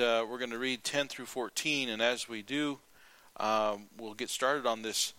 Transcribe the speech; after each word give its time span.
Uh, 0.00 0.24
we're 0.26 0.38
going 0.38 0.50
to 0.50 0.58
read 0.58 0.82
10 0.82 1.08
through 1.08 1.26
14, 1.26 1.90
and 1.90 2.00
as 2.00 2.26
we 2.26 2.40
do, 2.40 2.78
um, 3.36 3.86
we'll 3.98 4.14
get 4.14 4.30
started 4.30 4.64
on 4.64 4.80
this 4.80 5.12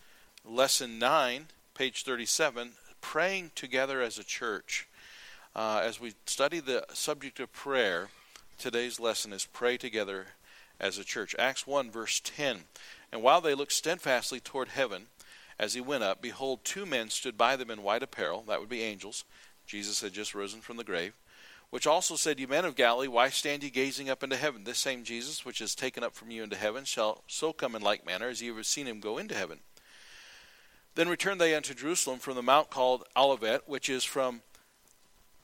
lesson 0.43 0.97
9, 0.97 1.46
page 1.75 2.04
37, 2.04 2.71
praying 2.99 3.52
together 3.54 4.02
as 4.02 4.17
a 4.17 4.23
church. 4.23 4.88
Uh, 5.55 5.81
as 5.83 6.02
we 6.02 6.13
study 6.25 6.59
the 6.59 6.83
subject 6.94 7.39
of 7.39 7.54
prayer, 7.54 8.09
today's 8.57 8.99
lesson 8.99 9.31
is 9.33 9.46
pray 9.46 9.78
together 9.78 10.28
as 10.79 10.98
a 10.98 11.04
church. 11.04 11.36
Acts 11.38 11.68
1, 11.68 11.91
verse 11.91 12.20
10. 12.23 12.61
And 13.11 13.21
while 13.21 13.41
they 13.41 13.54
looked 13.54 13.73
steadfastly 13.73 14.39
toward 14.39 14.70
heaven 14.70 15.07
as 15.59 15.75
he 15.75 15.82
went 15.82 16.04
up, 16.04 16.23
behold, 16.23 16.61
two 16.63 16.88
men 16.88 17.11
stood 17.11 17.38
by 17.38 17.55
them 17.55 17.70
in 17.70 17.84
white 17.84 18.02
apparel, 18.02 18.43
that 18.48 18.59
would 18.59 18.70
be 18.70 18.82
angels. 18.82 19.25
Jesus 19.68 20.02
had 20.02 20.13
just 20.13 20.34
risen 20.34 20.59
from 20.59 20.77
the 20.77 20.84
grave 20.84 21.13
which 21.71 21.88
also 21.88 22.15
said, 22.15 22.39
You 22.39 22.47
men 22.47 22.65
of 22.65 22.75
Galilee, 22.75 23.07
why 23.07 23.29
stand 23.29 23.63
ye 23.63 23.69
gazing 23.69 24.09
up 24.09 24.21
into 24.21 24.35
heaven? 24.35 24.65
This 24.65 24.77
same 24.77 25.03
Jesus, 25.03 25.43
which 25.43 25.61
is 25.61 25.73
taken 25.73 26.03
up 26.03 26.13
from 26.13 26.29
you 26.29 26.43
into 26.43 26.55
heaven, 26.57 26.84
shall 26.84 27.23
so 27.27 27.52
come 27.52 27.75
in 27.75 27.81
like 27.81 28.05
manner 28.05 28.27
as 28.27 28.41
ye 28.41 28.53
have 28.53 28.66
seen 28.66 28.85
him 28.85 28.99
go 28.99 29.17
into 29.17 29.34
heaven. 29.34 29.59
Then 30.95 31.07
returned 31.07 31.39
they 31.39 31.55
unto 31.55 31.73
Jerusalem 31.73 32.20
from 32.20 32.35
the 32.35 32.43
mount 32.43 32.70
called 32.70 33.05
Olivet, 33.15 33.67
which 33.67 33.89
is 33.89 34.03
from 34.03 34.41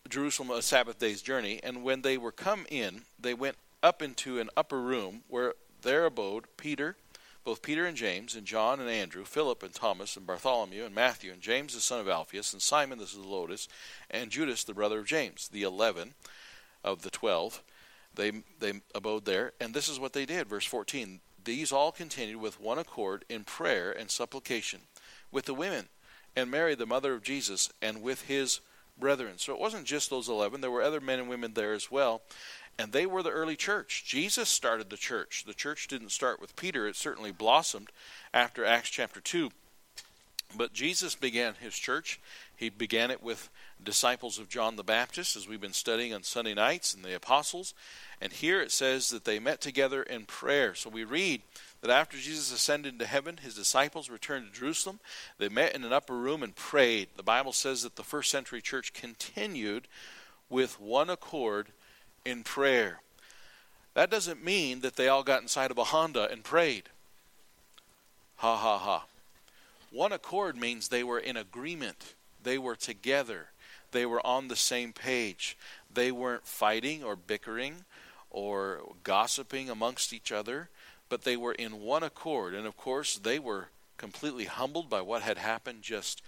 Jerusalem 0.09 0.51
a 0.51 0.61
Sabbath 0.61 0.99
day's 0.99 1.21
journey. 1.21 1.61
And 1.63 1.83
when 1.83 2.01
they 2.01 2.17
were 2.17 2.33
come 2.33 2.65
in, 2.69 3.03
they 3.17 3.33
went 3.33 3.55
up 3.81 4.01
into 4.01 4.39
an 4.39 4.49
upper 4.57 4.81
room, 4.81 5.23
where 5.29 5.53
there 5.81 6.05
abode 6.05 6.45
Peter 6.57 6.97
both 7.47 7.61
Peter 7.61 7.85
and 7.85 7.95
James, 7.95 8.35
and 8.35 8.45
John 8.45 8.81
and 8.81 8.89
Andrew, 8.89 9.23
Philip 9.23 9.63
and 9.63 9.73
Thomas, 9.73 10.17
and 10.17 10.27
Bartholomew, 10.27 10.83
and 10.83 10.93
Matthew, 10.93 11.31
and 11.31 11.39
James 11.39 11.73
the 11.73 11.79
son 11.79 12.01
of 12.01 12.09
Alphaeus, 12.09 12.51
and 12.51 12.61
Simon 12.61 12.99
the 12.99 13.05
Zelotes, 13.05 13.69
and 14.11 14.29
Judas 14.29 14.65
the 14.65 14.73
brother 14.73 14.99
of 14.99 15.05
James, 15.05 15.47
the 15.47 15.63
eleven 15.63 16.13
of 16.83 17.03
the 17.03 17.09
twelve. 17.09 17.63
They, 18.13 18.43
they 18.59 18.81
abode 18.93 19.23
there, 19.23 19.53
and 19.61 19.73
this 19.73 19.87
is 19.87 19.97
what 19.97 20.11
they 20.11 20.25
did. 20.25 20.49
Verse 20.49 20.65
14 20.65 21.21
These 21.41 21.71
all 21.71 21.93
continued 21.93 22.41
with 22.41 22.59
one 22.59 22.79
accord 22.79 23.23
in 23.29 23.45
prayer 23.45 23.93
and 23.93 24.11
supplication 24.11 24.81
with 25.31 25.45
the 25.45 25.53
women, 25.53 25.87
and 26.35 26.51
Mary, 26.51 26.75
the 26.75 26.85
mother 26.85 27.13
of 27.13 27.23
Jesus, 27.23 27.71
and 27.81 28.01
with 28.01 28.23
his 28.23 28.59
brethren. 28.99 29.33
So 29.37 29.53
it 29.53 29.59
wasn't 29.59 29.85
just 29.85 30.09
those 30.09 30.29
11, 30.29 30.61
there 30.61 30.71
were 30.71 30.81
other 30.81 31.01
men 31.01 31.19
and 31.19 31.29
women 31.29 31.53
there 31.53 31.73
as 31.73 31.91
well. 31.91 32.21
And 32.79 32.91
they 32.91 33.05
were 33.05 33.23
the 33.23 33.31
early 33.31 33.55
church. 33.55 34.03
Jesus 34.05 34.49
started 34.49 34.89
the 34.89 34.97
church. 34.97 35.43
The 35.47 35.53
church 35.53 35.87
didn't 35.87 36.11
start 36.11 36.39
with 36.39 36.55
Peter, 36.55 36.87
it 36.87 36.95
certainly 36.95 37.31
blossomed 37.31 37.89
after 38.33 38.63
Acts 38.65 38.89
chapter 38.89 39.19
2. 39.19 39.49
But 40.55 40.73
Jesus 40.73 41.15
began 41.15 41.55
his 41.55 41.75
church. 41.75 42.19
He 42.55 42.69
began 42.69 43.11
it 43.11 43.21
with 43.21 43.49
disciples 43.83 44.39
of 44.39 44.49
John 44.49 44.75
the 44.75 44.83
Baptist, 44.83 45.35
as 45.35 45.47
we've 45.47 45.61
been 45.61 45.73
studying 45.73 46.13
on 46.13 46.23
Sunday 46.23 46.53
nights, 46.53 46.93
and 46.93 47.03
the 47.03 47.15
apostles. 47.15 47.73
And 48.21 48.31
here 48.31 48.61
it 48.61 48.71
says 48.71 49.09
that 49.09 49.25
they 49.25 49.39
met 49.39 49.59
together 49.59 50.01
in 50.01 50.25
prayer. 50.25 50.73
So 50.73 50.89
we 50.89 51.03
read 51.03 51.41
that 51.87 51.99
after 51.99 52.17
Jesus 52.17 52.51
ascended 52.51 52.93
into 52.93 53.05
heaven, 53.05 53.37
his 53.37 53.55
disciples 53.55 54.09
returned 54.09 54.45
to 54.45 54.59
Jerusalem. 54.59 54.99
They 55.37 55.49
met 55.49 55.75
in 55.75 55.83
an 55.83 55.93
upper 55.93 56.15
room 56.15 56.43
and 56.43 56.55
prayed. 56.55 57.09
The 57.15 57.23
Bible 57.23 57.53
says 57.53 57.83
that 57.83 57.95
the 57.95 58.03
first 58.03 58.29
century 58.29 58.61
church 58.61 58.93
continued 58.93 59.87
with 60.49 60.79
one 60.79 61.09
accord 61.09 61.67
in 62.25 62.43
prayer. 62.43 63.01
That 63.93 64.11
doesn't 64.11 64.43
mean 64.43 64.81
that 64.81 64.95
they 64.95 65.07
all 65.07 65.23
got 65.23 65.41
inside 65.41 65.71
of 65.71 65.77
a 65.77 65.85
Honda 65.85 66.29
and 66.31 66.43
prayed. 66.43 66.89
Ha 68.37 68.55
ha 68.55 68.77
ha. 68.77 69.05
One 69.89 70.11
accord 70.11 70.55
means 70.55 70.87
they 70.87 71.03
were 71.03 71.19
in 71.19 71.37
agreement, 71.37 72.13
they 72.43 72.57
were 72.57 72.75
together, 72.75 73.47
they 73.91 74.05
were 74.05 74.25
on 74.25 74.47
the 74.47 74.55
same 74.55 74.93
page. 74.93 75.57
They 75.91 76.11
weren't 76.11 76.45
fighting 76.45 77.03
or 77.03 77.15
bickering 77.15 77.85
or 78.29 78.81
gossiping 79.03 79.69
amongst 79.69 80.13
each 80.13 80.31
other, 80.31 80.69
but 81.09 81.23
they 81.23 81.37
were 81.37 81.53
in 81.53 81.81
one 81.81 82.03
accord. 82.03 82.53
And 82.53 82.67
of 82.67 82.77
course, 82.77 83.17
they 83.17 83.39
were 83.39 83.69
completely 83.97 84.45
humbled 84.45 84.89
by 84.89 85.01
what 85.01 85.21
had 85.21 85.37
happened 85.37 85.81
just 85.81 86.21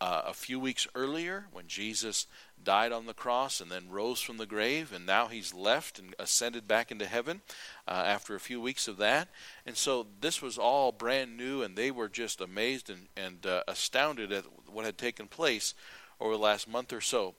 uh, 0.00 0.22
a 0.26 0.34
few 0.34 0.60
weeks 0.60 0.86
earlier 0.94 1.46
when 1.52 1.66
Jesus 1.66 2.26
died 2.62 2.92
on 2.92 3.06
the 3.06 3.14
cross 3.14 3.60
and 3.60 3.70
then 3.70 3.90
rose 3.90 4.20
from 4.20 4.36
the 4.36 4.46
grave, 4.46 4.92
and 4.92 5.06
now 5.06 5.28
he's 5.28 5.54
left 5.54 5.98
and 5.98 6.14
ascended 6.18 6.68
back 6.68 6.90
into 6.90 7.06
heaven 7.06 7.40
uh, 7.88 8.02
after 8.04 8.34
a 8.34 8.40
few 8.40 8.60
weeks 8.60 8.88
of 8.88 8.98
that. 8.98 9.28
And 9.64 9.76
so 9.76 10.06
this 10.20 10.42
was 10.42 10.58
all 10.58 10.92
brand 10.92 11.36
new, 11.36 11.62
and 11.62 11.76
they 11.76 11.90
were 11.90 12.08
just 12.08 12.40
amazed 12.40 12.90
and, 12.90 13.08
and 13.16 13.46
uh, 13.46 13.62
astounded 13.66 14.32
at 14.32 14.44
what 14.70 14.84
had 14.84 14.98
taken 14.98 15.28
place 15.28 15.74
over 16.20 16.32
the 16.32 16.42
last 16.42 16.68
month 16.68 16.92
or 16.92 17.00
so. 17.00 17.34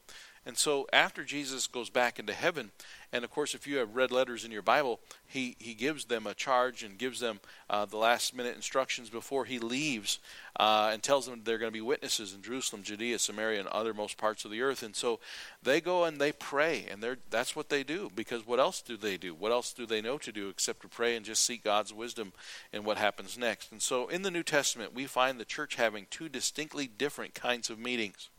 And 0.45 0.57
so 0.57 0.88
after 0.94 1.23
Jesus 1.23 1.67
goes 1.67 1.90
back 1.90 2.19
into 2.19 2.34
heaven, 2.34 2.72
and 3.13 3.23
of 3.23 3.31
course, 3.31 3.56
if 3.56 3.66
you 3.66 3.78
have 3.78 3.95
red 3.95 4.12
letters 4.12 4.44
in 4.44 4.51
your 4.51 4.62
Bible, 4.62 5.00
he, 5.25 5.56
he 5.59 5.73
gives 5.73 6.06
them 6.06 6.28
a 6.28 6.34
charge 6.34 6.84
and 6.84 6.97
gives 6.97 7.22
them 7.22 7.40
uh, 7.69 7.85
the 7.85 7.97
last 7.97 8.35
minute 8.35 8.56
instructions 8.56 9.09
before 9.09 9.45
he 9.45 9.59
leaves 9.59 10.19
uh, 10.59 10.90
and 10.91 11.01
tells 11.01 11.25
them 11.25 11.41
they're 11.44 11.57
going 11.57 11.72
to 11.72 11.73
be 11.73 11.81
witnesses 11.81 12.34
in 12.34 12.41
Jerusalem, 12.41 12.84
Judea, 12.84 13.19
Samaria, 13.19 13.59
and 13.59 13.69
other 13.69 13.94
most 13.94 14.17
parts 14.17 14.44
of 14.44 14.51
the 14.51 14.62
earth. 14.62 14.84
And 14.84 14.96
so 14.96 15.19
they 15.63 15.79
go 15.79 16.03
and 16.03 16.19
they 16.19 16.34
pray, 16.34 16.85
and 16.91 17.01
they're, 17.01 17.17
that's 17.29 17.56
what 17.56 17.69
they 17.69 17.84
do 17.84 18.09
because 18.13 18.46
what 18.46 18.59
else 18.59 18.81
do 18.81 18.97
they 18.97 19.16
do? 19.16 19.34
What 19.34 19.53
else 19.53 19.72
do 19.72 19.85
they 19.85 20.01
know 20.01 20.17
to 20.17 20.31
do 20.34 20.50
except 20.50 20.81
to 20.81 20.90
pray 20.90 21.16
and 21.16 21.25
just 21.25 21.46
seek 21.46 21.63
God's 21.63 21.94
wisdom 21.94 22.34
in 22.73 22.84
what 22.84 22.97
happens 22.97 23.38
next? 23.38 23.72
And 23.72 23.81
so 23.81 24.07
in 24.09 24.23
the 24.23 24.31
New 24.31 24.44
Testament, 24.44 24.94
we 24.94 25.06
find 25.06 25.40
the 25.40 25.46
church 25.46 25.75
having 25.75 26.07
two 26.09 26.28
distinctly 26.28 26.88
different 26.88 27.34
kinds 27.34 27.69
of 27.69 27.79
meetings. 27.79 28.29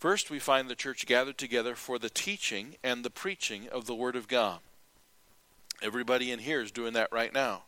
First, 0.00 0.30
we 0.30 0.38
find 0.38 0.70
the 0.70 0.74
church 0.74 1.04
gathered 1.04 1.36
together 1.36 1.74
for 1.74 1.98
the 1.98 2.08
teaching 2.08 2.76
and 2.82 3.04
the 3.04 3.10
preaching 3.10 3.68
of 3.70 3.84
the 3.84 3.94
Word 3.94 4.16
of 4.16 4.28
God. 4.28 4.60
Everybody 5.82 6.32
in 6.32 6.38
here 6.38 6.62
is 6.62 6.70
doing 6.70 6.94
that 6.94 7.12
right 7.12 7.34
now. 7.34 7.64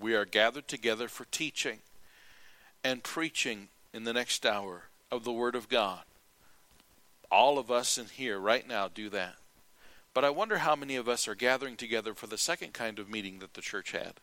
We 0.00 0.16
are 0.16 0.24
gathered 0.24 0.66
together 0.66 1.06
for 1.06 1.24
teaching 1.26 1.78
and 2.82 3.04
preaching 3.04 3.68
in 3.94 4.02
the 4.02 4.12
next 4.12 4.44
hour 4.44 4.86
of 5.12 5.22
the 5.22 5.30
Word 5.30 5.54
of 5.54 5.68
God. 5.68 6.00
All 7.30 7.60
of 7.60 7.70
us 7.70 7.96
in 7.96 8.06
here 8.06 8.40
right 8.40 8.66
now 8.66 8.88
do 8.88 9.08
that. 9.10 9.36
But 10.14 10.24
I 10.24 10.30
wonder 10.30 10.58
how 10.58 10.74
many 10.74 10.96
of 10.96 11.08
us 11.08 11.28
are 11.28 11.36
gathering 11.36 11.76
together 11.76 12.12
for 12.12 12.26
the 12.26 12.36
second 12.36 12.72
kind 12.72 12.98
of 12.98 13.08
meeting 13.08 13.38
that 13.38 13.54
the 13.54 13.60
church 13.60 13.92
had. 13.92 14.14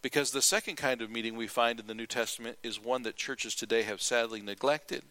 Because 0.00 0.30
the 0.30 0.40
second 0.40 0.76
kind 0.76 1.02
of 1.02 1.10
meeting 1.10 1.36
we 1.36 1.48
find 1.48 1.78
in 1.78 1.86
the 1.86 1.94
New 1.94 2.06
Testament 2.06 2.56
is 2.62 2.82
one 2.82 3.02
that 3.02 3.16
churches 3.16 3.54
today 3.54 3.82
have 3.82 4.00
sadly 4.00 4.40
neglected. 4.40 5.02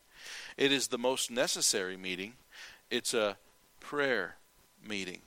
It 0.58 0.72
is 0.72 0.88
the 0.88 0.98
most 0.98 1.30
necessary 1.30 1.98
meeting. 1.98 2.34
It's 2.90 3.14
a 3.14 3.38
prayer 3.80 4.38
meeting. 4.88 5.22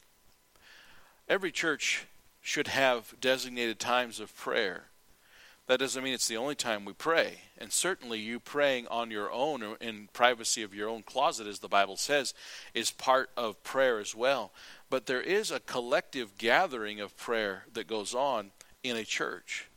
Every 1.28 1.53
church 1.53 2.06
should 2.41 2.69
have 2.69 3.15
designated 3.21 3.78
times 3.78 4.21
of 4.21 4.34
prayer. 4.34 4.84
That 5.66 5.81
doesn't 5.81 6.03
mean 6.03 6.15
it's 6.15 6.28
the 6.28 6.38
only 6.38 6.54
time 6.54 6.87
we 6.87 6.94
pray. 6.94 7.41
And 7.59 7.71
certainly, 7.71 8.19
you 8.19 8.41
praying 8.41 8.87
on 8.88 9.10
your 9.10 9.31
own 9.31 9.62
or 9.62 9.77
in 9.77 10.09
privacy 10.15 10.62
of 10.62 10.75
your 10.75 10.88
own 10.88 11.03
closet, 11.03 11.47
as 11.47 11.59
the 11.59 11.69
Bible 11.69 11.98
says, 11.98 12.32
is 12.72 12.91
part 12.91 13.28
of 13.37 13.62
prayer 13.62 13.98
as 13.98 14.15
well. 14.15 14.50
But 14.88 15.04
there 15.04 15.21
is 15.21 15.50
a 15.50 15.60
collective 15.60 16.38
gathering 16.38 17.00
of 17.00 17.19
prayer 17.19 17.65
that 17.75 17.87
goes 17.87 18.15
on 18.15 18.53
in 18.82 18.97
a 18.97 19.04
church 19.04 19.67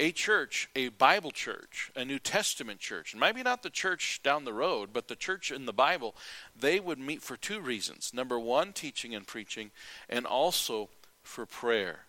a 0.00 0.12
church, 0.12 0.68
a 0.74 0.88
Bible 0.88 1.30
church, 1.30 1.90
a 1.94 2.04
New 2.04 2.18
Testament 2.18 2.80
church, 2.80 3.12
and 3.12 3.20
maybe 3.20 3.42
not 3.42 3.62
the 3.62 3.70
church 3.70 4.20
down 4.22 4.44
the 4.44 4.52
road, 4.52 4.90
but 4.92 5.08
the 5.08 5.16
church 5.16 5.50
in 5.50 5.66
the 5.66 5.72
Bible, 5.72 6.14
they 6.58 6.80
would 6.80 6.98
meet 6.98 7.22
for 7.22 7.36
two 7.36 7.60
reasons. 7.60 8.12
Number 8.12 8.38
one, 8.38 8.72
teaching 8.72 9.14
and 9.14 9.26
preaching, 9.26 9.70
and 10.08 10.26
also 10.26 10.88
for 11.22 11.46
prayer. 11.46 12.00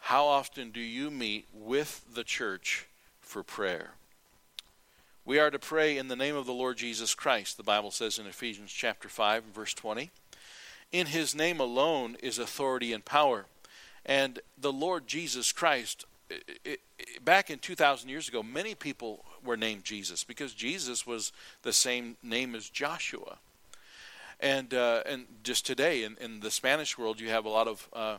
How 0.00 0.24
often 0.24 0.70
do 0.70 0.80
you 0.80 1.10
meet 1.10 1.46
with 1.52 2.04
the 2.14 2.24
church 2.24 2.86
for 3.20 3.42
prayer? 3.42 3.90
We 5.24 5.38
are 5.38 5.50
to 5.50 5.58
pray 5.58 5.98
in 5.98 6.08
the 6.08 6.16
name 6.16 6.34
of 6.34 6.46
the 6.46 6.52
Lord 6.52 6.78
Jesus 6.78 7.14
Christ, 7.14 7.56
the 7.56 7.62
Bible 7.62 7.90
says 7.90 8.18
in 8.18 8.26
Ephesians 8.26 8.72
chapter 8.72 9.08
5 9.08 9.44
verse 9.54 9.74
20. 9.74 10.10
In 10.92 11.06
his 11.08 11.34
name 11.34 11.60
alone 11.60 12.16
is 12.22 12.38
authority 12.38 12.92
and 12.92 13.04
power. 13.04 13.46
And 14.04 14.40
the 14.58 14.72
Lord 14.72 15.06
Jesus 15.06 15.52
Christ 15.52 16.04
it, 16.30 16.60
it, 16.64 17.24
back 17.24 17.50
in 17.50 17.58
2,000 17.58 18.08
years 18.08 18.28
ago, 18.28 18.42
many 18.42 18.74
people 18.74 19.24
were 19.44 19.56
named 19.56 19.84
Jesus 19.84 20.24
because 20.24 20.54
Jesus 20.54 21.06
was 21.06 21.32
the 21.62 21.72
same 21.72 22.16
name 22.22 22.54
as 22.54 22.68
Joshua. 22.68 23.38
And, 24.38 24.72
uh, 24.72 25.02
and 25.06 25.26
just 25.42 25.66
today, 25.66 26.04
in, 26.04 26.16
in 26.20 26.40
the 26.40 26.50
Spanish 26.50 26.96
world, 26.96 27.20
you 27.20 27.28
have 27.28 27.44
a 27.44 27.50
lot 27.50 27.68
of 27.68 27.88
uh, 27.92 28.18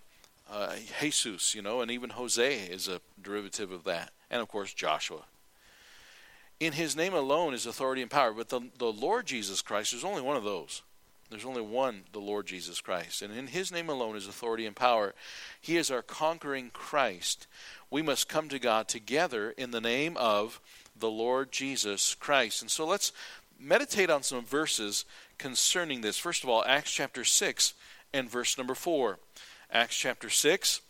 uh, 0.52 0.76
Jesus, 1.00 1.56
you 1.56 1.62
know, 1.62 1.82
and 1.82 1.90
even 1.90 2.12
Jose 2.12 2.56
is 2.56 2.88
a 2.88 3.02
derivative 3.22 3.72
of 3.72 3.84
that. 3.86 4.12
And 4.30 4.42
of 4.42 4.48
course, 4.48 4.74
Joshua. 4.74 5.24
In 6.60 6.74
his 6.74 6.96
name 6.96 7.14
alone 7.14 7.56
is 7.56 7.66
authority 7.66 8.04
and 8.04 8.12
power. 8.12 8.34
But 8.34 8.50
the, 8.50 8.62
the 8.78 8.92
Lord 8.92 9.26
Jesus 9.26 9.62
Christ 9.62 9.94
is 9.94 10.04
only 10.04 10.22
one 10.22 10.38
of 10.38 10.44
those. 10.44 10.84
There's 11.32 11.46
only 11.46 11.62
one, 11.62 12.04
the 12.12 12.20
Lord 12.20 12.46
Jesus 12.46 12.82
Christ. 12.82 13.24
And 13.24 13.36
in 13.36 13.48
his 13.48 13.72
name 13.72 13.90
alone 13.90 14.16
is 14.16 14.28
authority 14.28 14.68
and 14.68 14.76
power. 14.76 15.16
He 15.60 15.78
is 15.78 15.90
our 15.90 16.04
conquering 16.04 16.70
Christ 16.72 17.48
we 17.92 18.02
must 18.02 18.30
come 18.30 18.48
to 18.48 18.58
God 18.58 18.88
together 18.88 19.52
in 19.52 19.72
the 19.72 19.82
name 19.82 20.16
of 20.16 20.62
the 20.98 21.12
Lord 21.12 21.52
Jesus 21.52 22.16
Christ. 22.16 22.62
And 22.62 22.72
so 22.72 22.88
let's 22.88 23.12
meditate 23.60 24.10
on 24.10 24.24
some 24.24 24.46
verses 24.46 25.04
concerning 25.38 26.00
this. 26.00 26.18
First 26.18 26.44
of 26.44 26.50
all, 26.50 26.64
Acts 26.66 26.92
chapter 26.92 27.26
6 27.26 27.74
and 28.14 28.30
verse 28.30 28.58
number 28.58 28.74
4. 28.74 29.20
Acts 29.72 29.98
chapter 29.98 30.30
6 30.30 30.82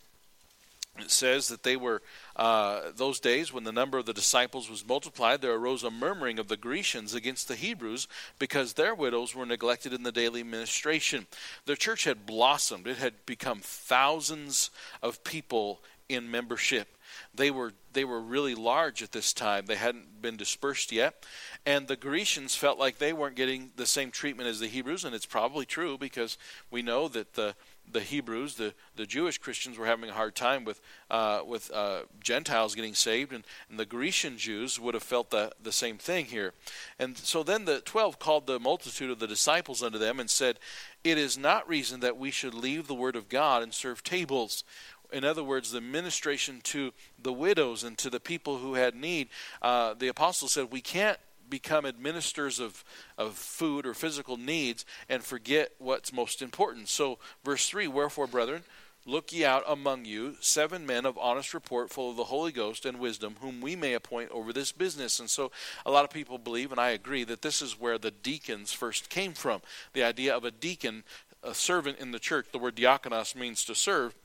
it 0.99 1.09
says 1.09 1.47
that 1.47 1.63
they 1.63 1.77
were 1.77 2.01
uh, 2.35 2.91
those 2.95 3.19
days 3.19 3.53
when 3.53 3.63
the 3.63 3.71
number 3.71 3.97
of 3.97 4.05
the 4.05 4.13
disciples 4.13 4.69
was 4.69 4.85
multiplied 4.87 5.41
there 5.41 5.53
arose 5.53 5.83
a 5.83 5.91
murmuring 5.91 6.37
of 6.37 6.47
the 6.47 6.57
grecians 6.57 7.13
against 7.13 7.47
the 7.47 7.55
hebrews 7.55 8.07
because 8.39 8.73
their 8.73 8.93
widows 8.93 9.33
were 9.33 9.45
neglected 9.45 9.93
in 9.93 10.03
the 10.03 10.11
daily 10.11 10.43
ministration. 10.43 11.27
The 11.65 11.77
church 11.77 12.03
had 12.03 12.25
blossomed. 12.25 12.87
It 12.87 12.97
had 12.97 13.25
become 13.25 13.61
thousands 13.61 14.69
of 15.01 15.23
people 15.23 15.81
in 16.09 16.29
membership. 16.29 16.97
They 17.33 17.51
were 17.51 17.73
they 17.93 18.03
were 18.05 18.21
really 18.21 18.55
large 18.55 19.03
at 19.03 19.11
this 19.11 19.33
time. 19.33 19.65
They 19.65 19.75
hadn't 19.75 20.21
been 20.21 20.37
dispersed 20.37 20.91
yet. 20.91 21.25
And 21.65 21.87
the 21.87 21.97
grecians 21.97 22.55
felt 22.55 22.79
like 22.79 22.97
they 22.97 23.11
weren't 23.11 23.35
getting 23.35 23.71
the 23.75 23.85
same 23.85 24.11
treatment 24.11 24.49
as 24.49 24.59
the 24.59 24.67
hebrews 24.67 25.03
and 25.03 25.15
it's 25.15 25.25
probably 25.25 25.65
true 25.65 25.97
because 25.97 26.37
we 26.69 26.81
know 26.81 27.07
that 27.09 27.33
the 27.33 27.55
the 27.91 28.01
Hebrews, 28.01 28.55
the, 28.55 28.73
the 28.95 29.05
Jewish 29.05 29.37
Christians, 29.37 29.77
were 29.77 29.85
having 29.85 30.09
a 30.09 30.13
hard 30.13 30.35
time 30.35 30.63
with 30.63 30.81
uh, 31.09 31.41
with 31.45 31.71
uh, 31.71 32.01
Gentiles 32.23 32.75
getting 32.75 32.93
saved, 32.93 33.33
and, 33.33 33.43
and 33.69 33.79
the 33.79 33.85
Grecian 33.85 34.37
Jews 34.37 34.79
would 34.79 34.93
have 34.93 35.03
felt 35.03 35.29
the, 35.29 35.51
the 35.61 35.71
same 35.71 35.97
thing 35.97 36.25
here. 36.25 36.53
And 36.99 37.17
so 37.17 37.43
then 37.43 37.65
the 37.65 37.81
twelve 37.81 38.19
called 38.19 38.47
the 38.47 38.59
multitude 38.59 39.09
of 39.09 39.19
the 39.19 39.27
disciples 39.27 39.83
unto 39.83 39.97
them 39.97 40.19
and 40.19 40.29
said, 40.29 40.59
It 41.03 41.17
is 41.17 41.37
not 41.37 41.67
reason 41.67 41.99
that 42.01 42.17
we 42.17 42.31
should 42.31 42.53
leave 42.53 42.87
the 42.87 42.95
word 42.95 43.15
of 43.15 43.29
God 43.29 43.63
and 43.63 43.73
serve 43.73 44.03
tables. 44.03 44.63
In 45.11 45.25
other 45.25 45.43
words, 45.43 45.71
the 45.71 45.81
ministration 45.81 46.61
to 46.63 46.93
the 47.21 47.33
widows 47.33 47.83
and 47.83 47.97
to 47.97 48.09
the 48.09 48.19
people 48.19 48.59
who 48.59 48.75
had 48.75 48.95
need. 48.95 49.27
Uh, 49.61 49.93
the 49.93 50.07
apostles 50.07 50.53
said, 50.53 50.71
We 50.71 50.81
can't 50.81 51.17
become 51.51 51.85
administrators 51.85 52.59
of, 52.59 52.83
of 53.19 53.35
food 53.35 53.85
or 53.85 53.93
physical 53.93 54.37
needs 54.37 54.83
and 55.07 55.23
forget 55.23 55.73
what's 55.77 56.11
most 56.11 56.41
important. 56.41 56.89
So, 56.89 57.19
verse 57.43 57.69
3 57.69 57.87
Wherefore, 57.87 58.25
brethren, 58.25 58.63
look 59.05 59.31
ye 59.31 59.45
out 59.45 59.63
among 59.67 60.05
you 60.05 60.37
seven 60.39 60.85
men 60.87 61.05
of 61.05 61.17
honest 61.19 61.53
report, 61.53 61.91
full 61.91 62.09
of 62.09 62.17
the 62.17 62.23
Holy 62.23 62.51
Ghost 62.51 62.85
and 62.85 62.99
wisdom, 62.99 63.35
whom 63.41 63.61
we 63.61 63.75
may 63.75 63.93
appoint 63.93 64.31
over 64.31 64.51
this 64.51 64.71
business. 64.71 65.19
And 65.19 65.29
so, 65.29 65.51
a 65.85 65.91
lot 65.91 66.05
of 66.05 66.09
people 66.09 66.39
believe, 66.39 66.71
and 66.71 66.81
I 66.81 66.89
agree, 66.89 67.23
that 67.25 67.43
this 67.43 67.61
is 67.61 67.79
where 67.79 67.99
the 67.99 68.11
deacons 68.11 68.73
first 68.73 69.09
came 69.09 69.33
from. 69.33 69.61
The 69.93 70.03
idea 70.03 70.35
of 70.35 70.43
a 70.43 70.51
deacon, 70.51 71.03
a 71.43 71.53
servant 71.53 71.99
in 71.99 72.11
the 72.11 72.19
church. 72.19 72.47
The 72.51 72.59
word 72.59 72.75
diakonos 72.75 73.35
means 73.35 73.63
to 73.65 73.75
serve. 73.75 74.15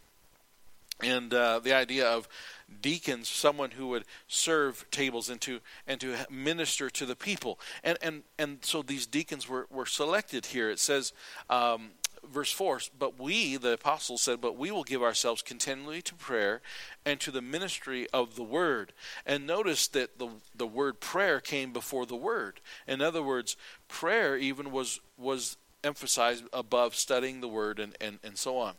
And 1.03 1.33
uh, 1.35 1.59
the 1.59 1.75
idea 1.75 2.09
of 2.09 2.29
deacons, 2.81 3.29
someone 3.29 3.73
who 3.73 3.89
would 3.89 4.05
serve 4.29 4.91
tables 4.91 5.29
and 5.29 5.41
to 5.43 5.61
and 5.87 6.01
to 6.01 6.17
minister 6.31 6.89
to 6.91 7.07
the 7.07 7.17
people. 7.17 7.59
And 7.85 7.99
and 8.01 8.23
and 8.39 8.59
so 8.63 8.83
these 8.83 9.07
deacons 9.07 9.49
were 9.49 9.67
were 9.71 9.87
selected 9.87 10.47
here. 10.47 10.71
It 10.71 10.79
says. 10.79 11.13
Um, 11.51 11.91
verse 12.25 12.51
4 12.51 12.81
but 12.99 13.21
we 13.21 13.57
the 13.57 13.73
apostles 13.73 14.23
said 14.23 14.41
but 14.41 14.57
we 14.57 14.73
will 14.73 14.83
give 14.83 15.03
ourselves 15.03 15.43
continually 15.43 16.03
to 16.03 16.15
prayer 16.15 16.61
and 17.05 17.21
to 17.21 17.31
the 17.31 17.43
ministry 17.43 18.07
of 18.13 18.35
the 18.35 18.43
word 18.43 18.93
and 19.25 19.47
notice 19.47 19.87
that 19.87 20.19
the 20.19 20.29
the 20.55 20.67
word 20.67 20.99
prayer 20.99 21.41
came 21.41 21.73
before 21.73 22.05
the 22.05 22.17
word 22.17 22.61
in 22.87 23.01
other 23.01 23.23
words 23.23 23.57
prayer 23.87 24.37
even 24.37 24.73
was 24.73 25.01
was 25.17 25.57
emphasized 25.87 26.45
above 26.53 26.95
studying 26.95 27.41
the 27.41 27.49
word 27.49 27.79
and 27.79 27.97
and, 28.01 28.19
and 28.23 28.37
so 28.37 28.59
on 28.59 28.75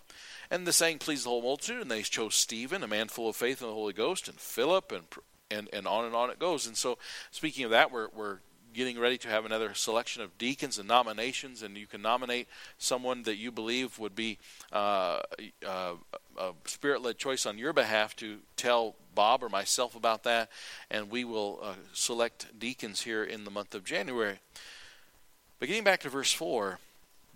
and 0.50 0.66
the 0.66 0.74
saying 0.74 1.00
pleased 1.00 1.26
the 1.26 1.30
whole 1.30 1.42
multitude, 1.42 1.82
and 1.82 1.92
they 1.92 2.02
chose 2.02 2.36
Stephen, 2.36 2.84
a 2.84 2.88
man 2.88 3.08
full 3.08 3.30
of 3.30 3.36
faith 3.36 3.62
in 3.62 3.68
the 3.68 3.74
Holy 3.74 3.94
Ghost, 3.94 4.28
and 4.28 4.40
Philip, 4.40 4.92
and 4.92 5.06
and 5.50 5.70
and 5.74 5.88
on 5.88 6.06
and 6.06 6.16
on 6.16 6.30
it 6.30 6.40
goes. 6.40 6.68
And 6.68 6.78
so, 6.78 6.98
speaking 7.32 7.66
of 7.66 7.72
that, 7.72 7.92
we're 7.92 8.08
we're 8.16 8.40
getting 8.74 9.00
ready 9.00 9.18
to 9.18 9.28
have 9.28 9.44
another 9.44 9.74
selection 9.74 10.22
of 10.22 10.38
deacons 10.38 10.78
and 10.78 10.88
nominations, 10.88 11.64
and 11.64 11.78
you 11.78 11.88
can 11.88 12.02
nominate 12.02 12.48
someone 12.78 13.24
that 13.24 13.38
you 13.38 13.52
believe 13.52 13.98
would 13.98 14.16
be 14.16 14.38
uh, 14.72 15.20
uh, 15.66 15.94
a 16.38 16.52
spirit-led 16.66 17.18
choice 17.18 17.46
on 17.46 17.58
your 17.58 17.74
behalf 17.74 18.16
to 18.16 18.38
tell 18.56 18.96
Bob 19.16 19.42
or 19.42 19.50
myself 19.50 19.96
about 19.96 20.24
that, 20.24 20.50
and 20.92 21.10
we 21.10 21.24
will 21.24 21.60
uh, 21.64 21.74
select 21.92 22.60
deacons 22.60 23.02
here 23.02 23.24
in 23.24 23.46
the 23.46 23.52
month 23.52 23.74
of 23.74 23.84
January. 23.84 24.40
But 25.60 25.70
getting 25.70 25.84
back 25.84 26.02
to 26.02 26.10
verse 26.10 26.32
four, 26.32 26.78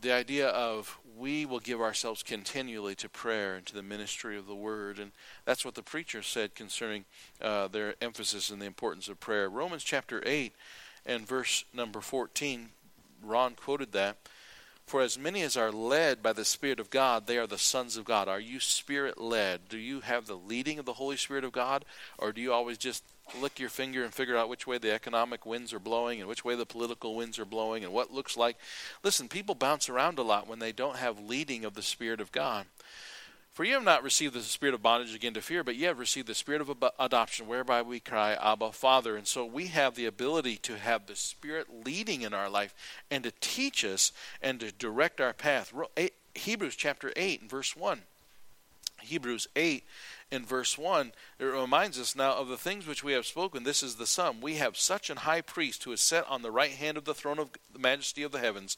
the 0.01 0.11
idea 0.11 0.47
of 0.47 0.97
we 1.17 1.45
will 1.45 1.59
give 1.59 1.81
ourselves 1.81 2.23
continually 2.23 2.95
to 2.95 3.07
prayer 3.07 3.55
and 3.55 3.65
to 3.67 3.75
the 3.75 3.83
ministry 3.83 4.37
of 4.37 4.47
the 4.47 4.55
word. 4.55 4.97
And 4.97 5.11
that's 5.45 5.63
what 5.63 5.75
the 5.75 5.83
preacher 5.83 6.23
said 6.23 6.55
concerning 6.55 7.05
uh, 7.41 7.67
their 7.67 7.95
emphasis 8.01 8.49
and 8.49 8.61
the 8.61 8.65
importance 8.65 9.07
of 9.07 9.19
prayer. 9.19 9.49
Romans 9.49 9.83
chapter 9.83 10.23
8 10.25 10.53
and 11.05 11.27
verse 11.27 11.65
number 11.73 12.01
14, 12.01 12.69
Ron 13.23 13.53
quoted 13.55 13.91
that. 13.91 14.17
For 14.87 15.01
as 15.01 15.17
many 15.17 15.41
as 15.43 15.55
are 15.55 15.71
led 15.71 16.21
by 16.21 16.33
the 16.33 16.43
Spirit 16.43 16.79
of 16.79 16.89
God, 16.89 17.25
they 17.25 17.37
are 17.37 17.47
the 17.47 17.57
sons 17.57 17.95
of 17.95 18.03
God. 18.03 18.27
Are 18.27 18.39
you 18.39 18.59
spirit 18.59 19.21
led? 19.21 19.69
Do 19.69 19.77
you 19.77 20.01
have 20.01 20.25
the 20.25 20.35
leading 20.35 20.79
of 20.79 20.85
the 20.85 20.93
Holy 20.93 21.15
Spirit 21.15 21.45
of 21.45 21.53
God? 21.53 21.85
Or 22.17 22.33
do 22.33 22.41
you 22.41 22.51
always 22.51 22.77
just 22.77 23.03
lick 23.39 23.59
your 23.59 23.69
finger 23.69 24.03
and 24.03 24.13
figure 24.13 24.37
out 24.37 24.49
which 24.49 24.65
way 24.65 24.77
the 24.77 24.91
economic 24.91 25.45
winds 25.45 25.73
are 25.73 25.79
blowing 25.79 26.19
and 26.19 26.27
which 26.27 26.43
way 26.45 26.55
the 26.55 26.65
political 26.65 27.15
winds 27.15 27.37
are 27.39 27.45
blowing 27.45 27.83
and 27.83 27.93
what 27.93 28.13
looks 28.13 28.35
like. 28.35 28.57
Listen, 29.03 29.27
people 29.27 29.55
bounce 29.55 29.89
around 29.89 30.19
a 30.19 30.23
lot 30.23 30.47
when 30.47 30.59
they 30.59 30.71
don't 30.71 30.97
have 30.97 31.19
leading 31.19 31.65
of 31.65 31.75
the 31.75 31.81
Spirit 31.81 32.21
of 32.21 32.31
God. 32.31 32.65
For 33.53 33.65
you 33.65 33.73
have 33.73 33.83
not 33.83 34.03
received 34.03 34.33
the 34.33 34.41
spirit 34.41 34.73
of 34.73 34.81
bondage 34.81 35.13
again 35.13 35.33
to 35.33 35.41
fear, 35.41 35.61
but 35.63 35.75
you 35.75 35.87
have 35.87 35.99
received 35.99 36.27
the 36.27 36.33
spirit 36.33 36.61
of 36.61 36.73
adoption, 36.97 37.47
whereby 37.47 37.81
we 37.81 37.99
cry, 37.99 38.33
Abba, 38.33 38.71
Father. 38.71 39.17
And 39.17 39.27
so 39.27 39.45
we 39.45 39.67
have 39.67 39.95
the 39.95 40.05
ability 40.05 40.55
to 40.57 40.77
have 40.77 41.05
the 41.05 41.17
Spirit 41.17 41.67
leading 41.85 42.21
in 42.21 42.33
our 42.33 42.49
life 42.49 42.73
and 43.09 43.25
to 43.25 43.33
teach 43.41 43.83
us 43.83 44.13
and 44.41 44.61
to 44.61 44.71
direct 44.71 45.19
our 45.19 45.33
path. 45.33 45.73
Eh, 45.97 46.09
Hebrews 46.33 46.77
chapter 46.77 47.11
8 47.17 47.41
and 47.41 47.49
verse 47.49 47.75
1. 47.75 48.01
Hebrews 49.01 49.47
8 49.55 49.83
in 50.31 50.45
verse 50.45 50.77
1, 50.77 51.11
it 51.39 51.43
reminds 51.43 51.99
us 51.99 52.15
now 52.15 52.33
of 52.35 52.47
the 52.47 52.57
things 52.57 52.87
which 52.87 53.03
we 53.03 53.11
have 53.11 53.25
spoken. 53.25 53.63
This 53.63 53.83
is 53.83 53.95
the 53.95 54.07
sum. 54.07 54.39
We 54.39 54.55
have 54.55 54.77
such 54.77 55.09
an 55.09 55.17
high 55.17 55.41
priest 55.41 55.83
who 55.83 55.91
is 55.91 55.99
set 55.99 56.25
on 56.29 56.41
the 56.41 56.51
right 56.51 56.71
hand 56.71 56.97
of 56.97 57.03
the 57.03 57.13
throne 57.13 57.37
of 57.37 57.49
the 57.71 57.79
majesty 57.79 58.23
of 58.23 58.31
the 58.31 58.39
heavens. 58.39 58.77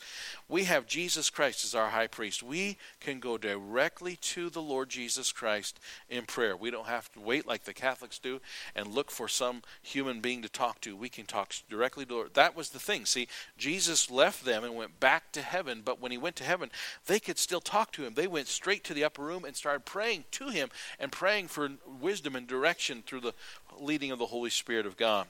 We 0.49 0.63
have 0.63 0.87
Jesus 0.87 1.29
Christ 1.29 1.63
as 1.63 1.75
our 1.75 1.89
high 1.89 2.07
priest. 2.07 2.41
We 2.41 2.77
can 2.99 3.19
go 3.19 3.37
directly 3.37 4.15
to 4.15 4.49
the 4.49 4.63
Lord 4.63 4.89
Jesus 4.89 5.31
Christ 5.31 5.79
in 6.09 6.25
prayer. 6.25 6.57
We 6.57 6.71
don't 6.71 6.87
have 6.87 7.11
to 7.13 7.19
wait 7.19 7.47
like 7.47 7.65
the 7.65 7.73
Catholics 7.73 8.17
do 8.17 8.41
and 8.75 8.87
look 8.87 9.11
for 9.11 9.27
some 9.27 9.61
human 9.83 10.21
being 10.21 10.41
to 10.41 10.49
talk 10.49 10.81
to. 10.81 10.95
We 10.95 11.09
can 11.09 11.27
talk 11.27 11.53
directly 11.69 12.05
to 12.05 12.09
the 12.09 12.15
Lord. 12.15 12.33
That 12.33 12.55
was 12.55 12.69
the 12.71 12.79
thing. 12.79 13.05
See, 13.05 13.27
Jesus 13.59 14.09
left 14.09 14.43
them 14.43 14.63
and 14.63 14.75
went 14.75 14.99
back 14.99 15.31
to 15.33 15.41
heaven, 15.43 15.83
but 15.85 16.01
when 16.01 16.11
he 16.11 16.17
went 16.17 16.35
to 16.37 16.43
heaven, 16.43 16.71
they 17.05 17.19
could 17.19 17.37
still 17.37 17.61
talk 17.61 17.91
to 17.91 18.03
him. 18.03 18.15
They 18.15 18.27
went 18.27 18.47
straight 18.47 18.83
to 18.85 18.95
the 18.95 19.03
upper 19.03 19.21
room 19.21 19.45
and 19.45 19.55
started 19.55 19.85
praying 19.85 20.23
to 20.31 20.49
him 20.49 20.69
and 20.99 21.11
praying 21.11 21.42
praying 21.47 21.77
for 21.77 21.91
wisdom 21.99 22.35
and 22.35 22.47
direction 22.47 23.03
through 23.05 23.21
the 23.21 23.33
leading 23.79 24.11
of 24.11 24.19
the 24.19 24.27
Holy 24.27 24.49
Spirit 24.49 24.85
of 24.85 24.97
God. 24.97 25.27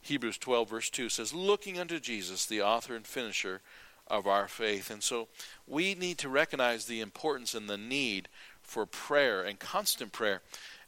Hebrews 0.00 0.38
12, 0.38 0.70
verse 0.70 0.90
2 0.90 1.08
says, 1.08 1.34
Looking 1.34 1.78
unto 1.78 1.98
Jesus, 1.98 2.46
the 2.46 2.62
author 2.62 2.94
and 2.94 3.06
finisher 3.06 3.60
of 4.06 4.26
our 4.26 4.48
faith. 4.48 4.90
And 4.90 5.02
so 5.02 5.28
we 5.66 5.94
need 5.94 6.18
to 6.18 6.28
recognize 6.28 6.84
the 6.84 7.00
importance 7.00 7.54
and 7.54 7.68
the 7.68 7.76
need 7.76 8.28
for 8.62 8.86
prayer 8.86 9.42
and 9.42 9.58
constant 9.58 10.12
prayer, 10.12 10.42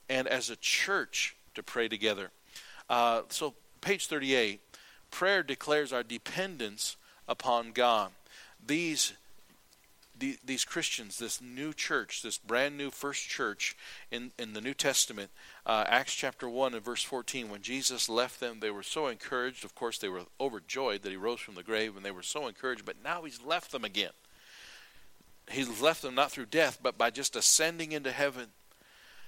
and 0.09 0.29
as 0.29 0.51
a 0.51 0.57
church 0.57 1.35
to 1.55 1.63
pray 1.63 1.89
together. 1.89 2.31
Uh, 2.89 3.23
so, 3.29 3.55
page 3.81 4.07
38 4.07 4.61
prayer 5.11 5.43
declares 5.43 5.93
our 5.93 6.03
dependence 6.03 6.97
upon 7.27 7.73
God. 7.73 8.11
These 8.65 9.15
the, 10.21 10.39
these 10.45 10.65
Christians, 10.65 11.19
this 11.19 11.41
new 11.41 11.73
church, 11.73 12.23
this 12.23 12.39
brand 12.39 12.77
new 12.77 12.91
first 12.91 13.29
church 13.29 13.77
in, 14.11 14.31
in 14.39 14.53
the 14.53 14.61
New 14.61 14.75
Testament, 14.75 15.31
uh, 15.67 15.85
Acts 15.89 16.15
chapter 16.15 16.49
1 16.49 16.75
and 16.75 16.85
verse 16.85 17.03
14, 17.03 17.49
when 17.49 17.63
Jesus 17.63 18.09
left 18.09 18.39
them, 18.39 18.61
they 18.61 18.71
were 18.71 18.83
so 18.83 19.09
encouraged. 19.09 19.65
Of 19.65 19.75
course, 19.75 19.99
they 19.99 20.09
were 20.09 20.25
overjoyed 20.39 21.03
that 21.03 21.11
he 21.11 21.17
rose 21.17 21.41
from 21.41 21.55
the 21.55 21.63
grave, 21.63 21.97
and 21.97 22.05
they 22.05 22.11
were 22.11 22.23
so 22.23 22.47
encouraged, 22.47 22.85
but 22.85 23.03
now 23.03 23.23
he's 23.23 23.43
left 23.43 23.73
them 23.73 23.85
again. 23.85 24.13
He's 25.51 25.81
left 25.81 26.03
them 26.03 26.15
not 26.15 26.31
through 26.31 26.47
death, 26.47 26.79
but 26.81 26.97
by 26.97 27.11
just 27.11 27.35
ascending 27.35 27.93
into 27.93 28.13
heaven 28.13 28.49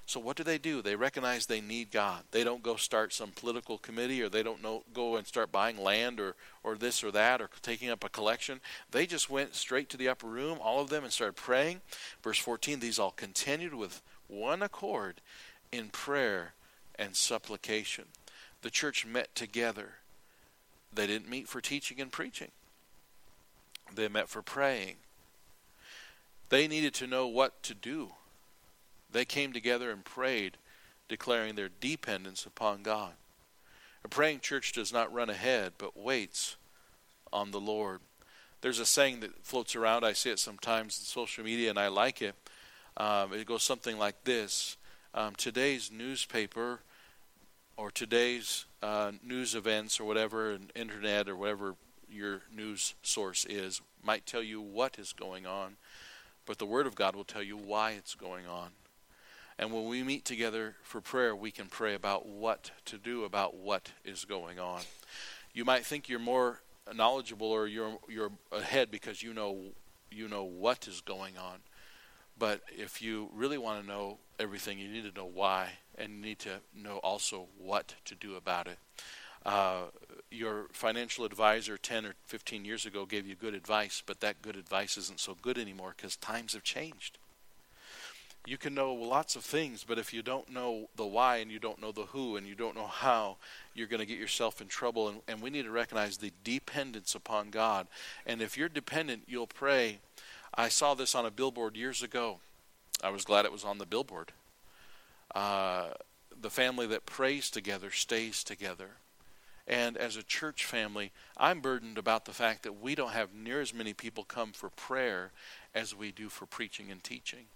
so 0.07 0.19
what 0.19 0.37
do 0.37 0.43
they 0.43 0.59
do? 0.59 0.83
They 0.83 0.97
recognize 0.97 1.47
they 1.47 1.61
need 1.61 1.91
God. 1.91 2.25
They 2.33 2.45
don't 2.45 2.63
go 2.63 2.77
start 2.77 3.13
some 3.13 3.31
political 3.31 3.79
committee 3.79 4.21
or 4.23 4.29
they 4.29 4.43
don't 4.43 4.63
know, 4.63 4.83
go 4.93 5.17
and 5.17 5.27
start 5.27 5.53
buying 5.53 5.79
land 5.79 6.19
or, 6.19 6.35
or 6.65 6.77
this 6.77 7.05
or 7.05 7.11
that 7.13 7.41
or 7.41 7.49
taking 7.63 7.89
up 7.89 8.05
a 8.05 8.09
collection. 8.09 8.61
They 8.91 9.07
just 9.07 9.31
went 9.31 9.55
straight 9.55 9.89
to 9.91 9.97
the 9.97 10.09
upper 10.09 10.27
room, 10.27 10.59
all 10.61 10.81
of 10.81 10.91
them, 10.91 11.05
and 11.05 11.13
started 11.13 11.37
praying. 11.37 11.81
Verse 12.23 12.39
14, 12.39 12.81
these 12.81 12.99
all 12.99 13.13
continued 13.13 13.75
with 13.75 14.03
one 14.27 14.63
accord 14.63 15.21
in 15.71 15.89
prayer 15.89 16.55
and 16.99 17.15
supplication. 17.15 18.07
The 18.63 18.71
church 18.71 19.07
met 19.07 19.35
together. 19.35 19.95
They 20.93 21.07
didn't 21.07 21.31
meet 21.31 21.49
for 21.49 21.61
teaching 21.61 22.01
and 22.01 22.11
preaching. 22.11 22.51
They 23.95 24.09
met 24.09 24.29
for 24.29 24.43
praying. 24.43 24.97
They 26.49 26.69
needed 26.69 26.93
to 26.95 27.07
know 27.07 27.27
what 27.27 27.63
to 27.63 27.75
do 27.75 28.13
they 29.13 29.25
came 29.25 29.53
together 29.53 29.91
and 29.91 30.05
prayed, 30.05 30.57
declaring 31.09 31.55
their 31.55 31.69
dependence 31.69 32.47
upon 32.47 32.83
God. 32.83 33.13
A 34.05 34.09
praying 34.09 34.41
church 34.41 34.73
does 34.73 34.93
not 34.93 35.13
run 35.13 35.31
ahead, 35.31 35.75
but 35.79 35.97
waits 35.97 36.57
on 37.33 37.51
the 37.51 37.61
Lord. 37.61 38.01
There's 38.61 38.79
a 38.79 38.87
saying 38.87 39.21
that 39.21 39.45
floats 39.45 39.77
around. 39.77 40.05
I 40.05 40.13
see 40.13 40.31
it 40.31 40.39
sometimes 40.39 40.99
in 40.99 41.05
social 41.05 41.45
media, 41.45 41.71
and 41.71 41.79
I 41.79 41.89
like 41.89 42.23
it. 42.23 42.35
Um, 42.97 43.33
it 43.33 43.47
goes 43.47 43.63
something 43.63 43.99
like 43.99 44.25
this 44.25 44.77
um, 45.15 45.35
Today's 45.37 45.91
newspaper 45.91 46.81
or 47.77 47.91
today's 47.91 48.67
uh, 48.83 49.13
news 49.23 49.55
events 49.55 49.99
or 49.99 50.05
whatever, 50.05 50.53
and 50.53 50.71
internet 50.75 51.29
or 51.29 51.37
whatever 51.37 51.75
your 52.11 52.43
news 52.55 52.95
source 53.03 53.45
is, 53.47 53.81
might 54.03 54.27
tell 54.27 54.43
you 54.43 54.61
what 54.61 54.99
is 54.99 55.13
going 55.13 55.47
on, 55.47 55.77
but 56.45 56.59
the 56.59 56.67
Word 56.67 56.87
of 56.87 56.95
God 56.95 57.17
will 57.17 57.25
tell 57.25 57.43
you 57.43 57.57
why 57.57 57.93
it's 57.93 58.15
going 58.15 58.47
on. 58.47 58.71
And 59.59 59.73
when 59.73 59.87
we 59.87 60.03
meet 60.03 60.25
together 60.25 60.77
for 60.83 61.01
prayer, 61.01 61.37
we 61.37 61.51
can 61.51 61.67
pray 61.67 61.95
about 61.95 62.27
what 62.27 62.71
to 62.87 62.99
do 62.99 63.25
about 63.25 63.57
what 63.57 63.93
is 64.05 64.25
going 64.25 64.59
on. 64.59 64.81
You 65.53 65.65
might 65.65 65.85
think 65.85 66.09
you're 66.09 66.19
more 66.19 66.61
knowledgeable 66.95 67.49
or 67.49 67.67
you're 67.67 67.99
you're 68.09 68.33
ahead 68.51 68.91
because 68.91 69.23
you 69.23 69.33
know 69.35 69.73
you 70.11 70.29
know 70.29 70.45
what 70.45 70.89
is 70.89 71.01
going 71.01 71.37
on. 71.37 71.59
But 72.39 72.63
if 72.71 73.03
you 73.03 73.31
really 73.35 73.59
want 73.59 73.83
to 73.83 73.87
know 73.87 74.19
everything, 74.39 74.79
you 74.79 74.89
need 74.89 75.05
to 75.05 75.17
know 75.17 75.31
why, 75.33 75.69
and 75.97 76.13
you 76.15 76.21
need 76.21 76.39
to 76.41 76.61
know 76.75 76.97
also 76.99 77.47
what 77.59 77.95
to 78.07 78.15
do 78.15 78.37
about 78.37 78.67
it. 78.67 78.79
Uh, 79.45 79.83
your 80.31 80.67
financial 80.73 81.25
advisor 81.25 81.77
10 81.77 82.07
or 82.07 82.15
15 82.27 82.65
years 82.65 82.87
ago 82.87 83.05
gave 83.05 83.27
you 83.27 83.35
good 83.35 83.55
advice, 83.55 84.03
but 84.05 84.21
that 84.21 84.41
good 84.41 84.57
advice 84.57 84.97
isn't 84.97 85.21
so 85.21 85.37
good 85.41 85.59
anymore 85.59 85.95
because 85.97 86.17
times 86.17 86.55
have 86.55 86.63
changed. 86.63 87.19
You 88.45 88.59
can 88.59 88.75
know 88.75 88.93
lots 88.93 89.37
of 89.37 89.45
things, 89.45 89.85
but 89.87 89.99
if 89.99 90.13
you 90.13 90.21
don't 90.21 90.51
know 90.51 90.89
the 90.97 91.07
why 91.07 91.37
and 91.37 91.51
you 91.51 91.61
don't 91.61 91.81
know 91.81 91.93
the 91.93 92.07
who 92.07 92.37
and 92.37 92.45
you 92.45 92.57
don't 92.57 92.75
know 92.75 92.89
how, 92.89 93.37
you're 93.73 93.87
going 93.87 94.01
to 94.01 94.07
get 94.07 94.19
yourself 94.19 94.61
in 94.61 94.67
trouble. 94.67 95.09
And, 95.09 95.21
and 95.29 95.41
we 95.41 95.51
need 95.51 95.63
to 95.63 95.71
recognize 95.71 96.17
the 96.17 96.33
dependence 96.43 97.15
upon 97.15 97.51
God. 97.51 97.87
And 98.27 98.43
if 98.43 98.59
you're 98.59 98.69
dependent, 98.69 99.23
you'll 99.29 99.47
pray. 99.47 100.01
I 100.55 100.69
saw 100.69 100.95
this 100.95 101.15
on 101.15 101.25
a 101.25 101.31
billboard 101.31 101.77
years 101.77 102.03
ago. 102.03 102.41
I 103.03 103.11
was 103.11 103.25
glad 103.25 103.45
it 103.45 103.53
was 103.53 103.65
on 103.65 103.79
the 103.79 103.87
billboard. 103.87 104.33
Uh, 105.35 105.91
the 106.41 106.51
family 106.51 106.87
that 106.89 107.07
prays 107.07 107.49
together 107.49 107.93
stays 107.93 108.43
together. 108.43 108.91
And 109.69 109.97
as 109.97 110.17
a 110.17 110.23
church 110.25 110.65
family, 110.65 111.13
I'm 111.37 111.61
burdened 111.61 111.97
about 111.97 112.25
the 112.25 112.33
fact 112.33 112.65
that 112.65 112.81
we 112.81 112.97
don't 112.97 113.13
have 113.13 113.33
near 113.33 113.61
as 113.61 113.73
many 113.73 113.95
people 113.95 114.25
come 114.25 114.53
for 114.53 114.69
prayer 114.69 115.31
as 115.73 115.95
we 115.95 116.11
do 116.11 116.29
for 116.29 116.47
preaching 116.47 116.91
and 116.91 117.03
teaching. 117.03 117.47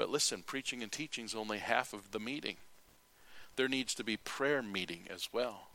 But 0.00 0.08
listen, 0.08 0.42
preaching 0.42 0.82
and 0.82 0.90
teaching 0.90 1.26
is 1.26 1.34
only 1.34 1.58
half 1.58 1.92
of 1.92 2.10
the 2.10 2.18
meeting. 2.18 2.56
There 3.56 3.68
needs 3.68 3.94
to 3.96 4.02
be 4.02 4.16
prayer 4.16 4.62
meeting 4.62 5.02
as 5.10 5.28
well. 5.30 5.68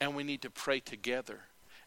And 0.00 0.16
we 0.16 0.24
need 0.24 0.40
to 0.40 0.48
pray 0.48 0.80
together 0.80 1.40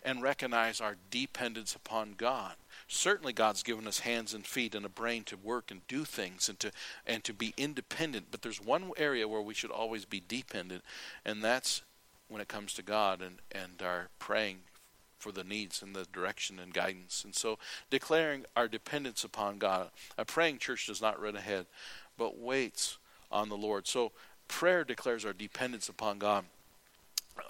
and 0.03 0.21
recognize 0.21 0.79
our 0.79 0.97
dependence 1.09 1.73
upon 1.73 2.13
God. 2.17 2.53
Certainly 2.87 3.33
God's 3.33 3.63
given 3.63 3.87
us 3.87 4.01
hands 4.01 4.31
and 4.31 4.45
feet 4.45 4.75
and 4.75 4.85
a 4.85 4.89
brain 4.89 5.23
to 5.23 5.37
work 5.37 5.71
and 5.71 5.81
do 5.87 6.05
things 6.05 6.47
and 6.49 6.59
to 6.59 6.71
and 7.07 7.23
to 7.23 7.33
be 7.33 7.51
independent, 7.57 8.27
but 8.29 8.43
there's 8.43 8.61
one 8.61 8.91
area 8.95 9.27
where 9.27 9.41
we 9.41 9.55
should 9.55 9.71
always 9.71 10.05
be 10.05 10.21
dependent, 10.27 10.83
and 11.25 11.43
that's 11.43 11.81
when 12.27 12.41
it 12.43 12.47
comes 12.47 12.75
to 12.75 12.83
God 12.83 13.23
and, 13.23 13.39
and 13.51 13.81
our 13.81 14.09
praying 14.19 14.59
for 15.21 15.31
the 15.31 15.43
needs 15.43 15.81
and 15.81 15.95
the 15.95 16.07
direction 16.11 16.59
and 16.59 16.73
guidance. 16.73 17.23
And 17.23 17.35
so 17.35 17.59
declaring 17.89 18.45
our 18.55 18.67
dependence 18.67 19.23
upon 19.23 19.59
God. 19.59 19.89
A 20.17 20.25
praying 20.25 20.57
church 20.57 20.87
does 20.87 21.01
not 21.01 21.21
run 21.21 21.35
ahead, 21.35 21.67
but 22.17 22.39
waits 22.39 22.97
on 23.31 23.49
the 23.49 23.57
Lord. 23.57 23.87
So 23.87 24.11
prayer 24.47 24.83
declares 24.83 25.23
our 25.23 25.33
dependence 25.33 25.87
upon 25.87 26.19
God. 26.19 26.45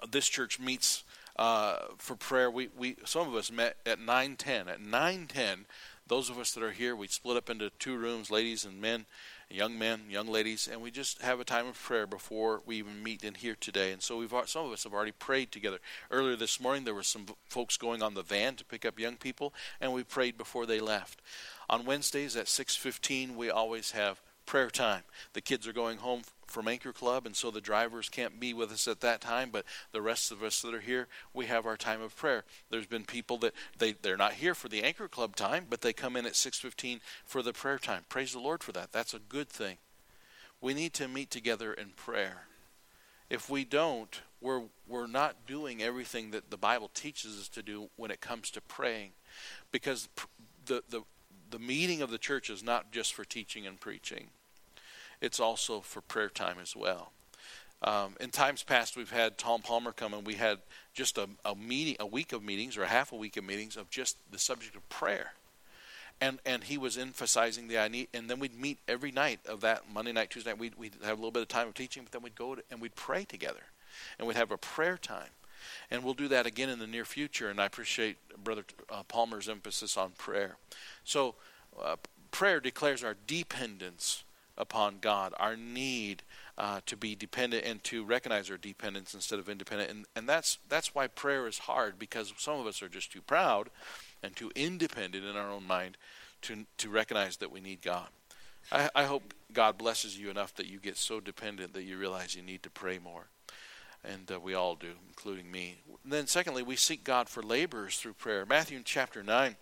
This 0.10 0.28
church 0.28 0.60
meets 0.60 1.04
uh, 1.38 1.78
for 1.98 2.16
prayer. 2.16 2.52
We, 2.52 2.70
we 2.78 2.98
some 3.06 3.28
of 3.28 3.36
us 3.36 3.52
met 3.52 3.78
at 3.86 4.00
nine 4.00 4.36
ten. 4.36 4.68
At 4.68 4.82
nine 4.82 5.28
ten, 5.28 5.66
those 6.08 6.30
of 6.30 6.38
us 6.38 6.52
that 6.52 6.64
are 6.64 6.72
here, 6.72 6.96
we 6.96 7.08
split 7.08 7.38
up 7.38 7.50
into 7.50 7.72
two 7.80 7.98
rooms, 7.98 8.30
ladies 8.30 8.66
and 8.66 8.80
men, 8.80 9.06
young 9.52 9.78
men, 9.78 10.02
young 10.10 10.28
ladies, 10.28 10.68
and 10.72 10.82
we 10.82 10.92
just 10.92 11.22
have 11.22 11.40
a 11.40 11.46
time 11.46 11.68
of 11.68 11.82
prayer 11.82 12.08
before 12.08 12.62
we 12.66 12.78
even 12.78 13.04
meet 13.04 13.24
in 13.24 13.36
here 13.36 13.56
today. 13.60 13.92
And 13.92 14.02
so 14.02 14.18
we've 14.18 14.34
some 14.46 14.66
of 14.66 14.72
us 14.72 14.84
have 14.84 14.94
already 14.94 15.12
prayed 15.12 15.52
together. 15.52 15.80
Earlier 16.10 16.36
this 16.36 16.60
morning, 16.60 16.84
there 16.84 16.94
were 16.94 17.04
some 17.04 17.26
folks 17.46 17.78
going 17.78 18.02
on 18.02 18.14
the 18.14 18.24
van 18.24 18.56
to 18.56 18.66
pick 18.66 18.86
up 18.86 19.00
young 19.00 19.18
people, 19.18 19.54
and 19.80 19.94
we 19.94 20.04
prayed 20.04 20.38
before 20.38 20.66
they 20.66 20.80
left. 20.80 21.22
On 21.70 21.86
Wednesdays 21.86 22.36
at 22.36 22.48
6:15, 22.48 23.36
we 23.36 23.50
always 23.50 23.92
have 23.92 24.22
prayer 24.46 24.70
time. 24.70 25.04
The 25.34 25.42
kids 25.42 25.68
are 25.68 25.74
going 25.74 26.00
home 26.00 26.24
from 26.52 26.68
Anchor 26.68 26.94
Club, 26.94 27.26
and 27.26 27.36
so 27.36 27.50
the 27.50 27.62
drivers 27.62 28.10
can't 28.10 28.40
be 28.40 28.54
with 28.54 28.72
us 28.72 28.88
at 28.88 29.02
that 29.02 29.22
time, 29.22 29.50
but 29.52 29.66
the 29.92 30.02
rest 30.02 30.32
of 30.32 30.44
us 30.44 30.62
that 30.62 30.74
are 30.74 30.82
here, 30.82 31.08
we 31.34 31.46
have 31.46 31.66
our 31.66 31.78
time 31.78 32.02
of 32.02 32.16
prayer. 32.16 32.44
There's 32.70 32.86
been 32.86 33.06
people 33.06 33.38
that 33.40 33.54
they, 33.78 33.94
they're 33.94 34.18
not 34.18 34.34
here 34.34 34.54
for 34.54 34.70
the 34.70 34.84
Anchor 34.84 35.08
Club 35.08 35.36
time, 35.36 35.66
but 35.70 35.82
they 35.82 35.94
come 35.94 36.16
in 36.16 36.26
at 36.26 36.34
6.15 36.34 37.00
for 37.26 37.42
the 37.42 37.54
prayer 37.54 37.80
time. 37.80 38.06
Praise 38.10 38.34
the 38.34 38.40
Lord 38.40 38.64
for 38.64 38.72
that. 38.74 38.92
That's 38.92 39.14
a 39.14 39.20
good 39.20 39.50
thing. 39.50 39.78
We 40.60 40.74
need 40.74 40.94
to 40.94 41.08
meet 41.08 41.32
together 41.32 41.74
in 41.74 41.90
prayer. 41.90 42.44
If 43.30 43.50
we 43.50 43.64
don't, 43.64 44.22
we're, 44.42 44.64
we're 44.88 45.08
not 45.08 45.48
doing 45.48 45.82
everything 45.82 46.32
that 46.32 46.52
the 46.52 46.58
Bible 46.58 46.92
teaches 46.94 47.40
us 47.40 47.48
to 47.50 47.64
do 47.64 47.90
when 47.96 48.12
it 48.12 48.22
comes 48.22 48.52
to 48.52 48.62
praying. 48.62 49.12
Because 49.72 50.10
the, 50.66 50.84
the, 50.90 51.02
the 51.50 51.60
meeting 51.60 52.02
of 52.02 52.12
the 52.12 52.18
church 52.18 52.50
is 52.50 52.64
not 52.64 52.92
just 52.92 53.14
for 53.14 53.24
teaching 53.24 53.66
and 53.66 53.80
preaching 53.80 54.28
it's 55.22 55.40
also 55.40 55.82
for 55.82 56.02
prayer 56.02 56.30
time 56.30 56.58
as 56.62 56.76
well. 56.76 57.12
Um, 57.84 58.16
in 58.20 58.30
times 58.30 58.62
past, 58.62 58.96
we've 58.96 59.12
had 59.12 59.38
Tom 59.38 59.62
Palmer 59.62 59.92
come 59.92 60.14
and 60.14 60.26
we 60.26 60.36
had 60.36 60.60
just 60.94 61.18
a, 61.18 61.28
a 61.44 61.56
meeting, 61.56 61.96
a 62.00 62.06
week 62.06 62.32
of 62.32 62.44
meetings 62.44 62.78
or 62.78 62.84
a 62.84 62.88
half 62.88 63.12
a 63.12 63.16
week 63.16 63.38
of 63.38 63.44
meetings 63.44 63.76
of 63.76 63.90
just 63.90 64.18
the 64.32 64.38
subject 64.38 64.76
of 64.76 64.88
prayer. 64.90 65.34
And, 66.20 66.38
and 66.46 66.64
he 66.64 66.78
was 66.78 67.00
emphasizing 67.00 67.68
the 67.68 67.80
I 67.80 67.88
need, 67.88 68.10
and 68.14 68.30
then 68.30 68.40
we'd 68.40 68.60
meet 68.60 68.78
every 68.88 69.12
night 69.12 69.40
of 69.48 69.62
that 69.62 69.92
Monday 69.92 70.12
night, 70.12 70.30
Tuesday 70.30 70.52
night. 70.52 70.60
We'd, 70.60 70.76
we'd 70.76 70.94
have 71.04 71.14
a 71.18 71.22
little 71.22 71.32
bit 71.32 71.42
of 71.42 71.48
time 71.48 71.68
of 71.68 71.74
teaching, 71.74 72.04
but 72.04 72.12
then 72.12 72.22
we'd 72.22 72.36
go 72.36 72.54
to, 72.54 72.64
and 72.70 72.80
we'd 72.80 72.96
pray 72.96 73.24
together, 73.24 73.64
and 74.20 74.28
we'd 74.28 74.38
have 74.38 74.52
a 74.52 74.58
prayer 74.58 75.00
time, 75.00 75.32
and 75.90 76.04
we'll 76.04 76.14
do 76.14 76.28
that 76.28 76.46
again 76.46 76.70
in 76.70 76.78
the 76.78 76.86
near 76.86 77.06
future. 77.06 77.50
And 77.50 77.60
I 77.60 77.66
appreciate 77.66 78.18
Brother 78.44 78.64
uh, 78.92 79.02
Palmer's 79.08 79.50
emphasis 79.50 79.98
on 79.98 80.12
prayer. 80.12 80.58
So, 81.04 81.34
uh, 81.82 81.96
prayer 82.30 82.60
declares 82.60 83.04
our 83.04 83.16
dependence 83.26 84.24
upon 84.58 84.98
God, 85.02 85.34
our 85.40 85.56
need 85.56 86.24
uh, 86.58 86.82
to 86.86 86.98
be 86.98 87.16
dependent 87.16 87.66
and 87.66 87.84
to 87.86 88.04
recognize 88.04 88.50
our 88.52 88.58
dependence 88.58 89.14
instead 89.14 89.40
of 89.40 89.50
independent. 89.50 89.90
And, 89.90 90.06
and 90.16 90.30
that's, 90.30 90.60
that's 90.70 90.94
why 90.94 91.08
prayer 91.08 91.48
is 91.48 91.60
hard 91.60 91.98
because 91.98 92.34
some 92.38 92.60
of 92.60 92.68
us 92.68 92.82
are 92.82 92.90
just 92.90 93.12
too 93.12 93.22
proud 93.22 93.70
and 94.22 94.36
too 94.36 94.52
independent 94.56 95.26
in 95.26 95.36
our 95.36 95.50
own 95.50 95.66
mind 95.66 95.98
to, 96.44 96.66
to 96.78 96.90
recognize 96.90 97.38
that 97.38 97.52
we 97.52 97.62
need 97.62 97.82
God. 97.82 98.08
I, 98.72 98.90
I 98.94 99.04
hope 99.06 99.34
God 99.54 99.78
blesses 99.78 100.18
you 100.18 100.30
enough 100.30 100.54
that 100.56 100.68
you 100.68 100.80
get 100.80 100.98
so 100.98 101.20
dependent 101.20 101.74
that 101.74 101.84
you 101.84 101.98
realize 101.98 102.36
you 102.36 102.44
need 102.44 102.64
to 102.64 102.70
pray 102.70 103.00
more. 103.00 103.28
And 104.04 104.32
uh, 104.32 104.40
we 104.40 104.54
all 104.54 104.76
do, 104.76 104.94
including 105.08 105.52
me. 105.52 105.78
And 106.04 106.12
then, 106.12 106.26
secondly, 106.26 106.64
we 106.64 106.76
seek 106.76 107.04
God 107.04 107.30
for 107.30 107.44
laborers 107.44 107.98
through 107.98 108.14
prayer. 108.14 108.48
Matthew 108.48 108.82
chapter 108.84 109.22
9 109.22 109.56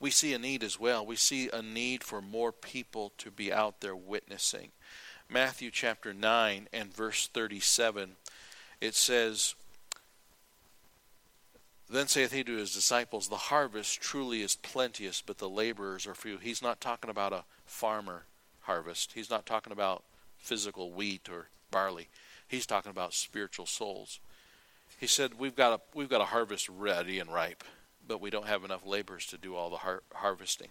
we 0.00 0.10
see 0.10 0.32
a 0.32 0.38
need 0.38 0.62
as 0.62 0.78
well. 0.78 1.04
We 1.04 1.16
see 1.16 1.50
a 1.52 1.62
need 1.62 2.04
for 2.04 2.22
more 2.22 2.52
people 2.52 3.12
to 3.18 3.30
be 3.30 3.52
out 3.52 3.80
there 3.80 3.96
witnessing. 3.96 4.70
Matthew 5.28 5.70
chapter 5.70 6.14
9 6.14 6.68
and 6.72 6.94
verse 6.94 7.26
37, 7.26 8.12
it 8.80 8.94
says, 8.94 9.54
Then 11.90 12.06
saith 12.06 12.32
he 12.32 12.44
to 12.44 12.56
his 12.56 12.72
disciples, 12.72 13.28
The 13.28 13.36
harvest 13.36 14.00
truly 14.00 14.42
is 14.42 14.56
plenteous, 14.56 15.20
but 15.20 15.38
the 15.38 15.48
laborers 15.48 16.06
are 16.06 16.14
few. 16.14 16.38
He's 16.38 16.62
not 16.62 16.80
talking 16.80 17.10
about 17.10 17.32
a 17.32 17.44
farmer 17.66 18.24
harvest, 18.62 19.12
he's 19.14 19.30
not 19.30 19.46
talking 19.46 19.72
about 19.72 20.04
physical 20.38 20.92
wheat 20.92 21.28
or 21.28 21.48
barley. 21.70 22.08
He's 22.46 22.66
talking 22.66 22.90
about 22.90 23.12
spiritual 23.12 23.66
souls. 23.66 24.20
He 24.98 25.06
said, 25.06 25.38
We've 25.38 25.56
got 25.56 25.72
a, 25.72 25.80
we've 25.94 26.08
got 26.08 26.22
a 26.22 26.26
harvest 26.26 26.68
ready 26.68 27.18
and 27.18 27.32
ripe 27.32 27.64
but 28.08 28.20
we 28.20 28.30
don't 28.30 28.46
have 28.46 28.64
enough 28.64 28.86
laborers 28.86 29.26
to 29.26 29.38
do 29.38 29.54
all 29.54 29.70
the 29.70 29.76
har- 29.78 30.02
harvesting. 30.14 30.68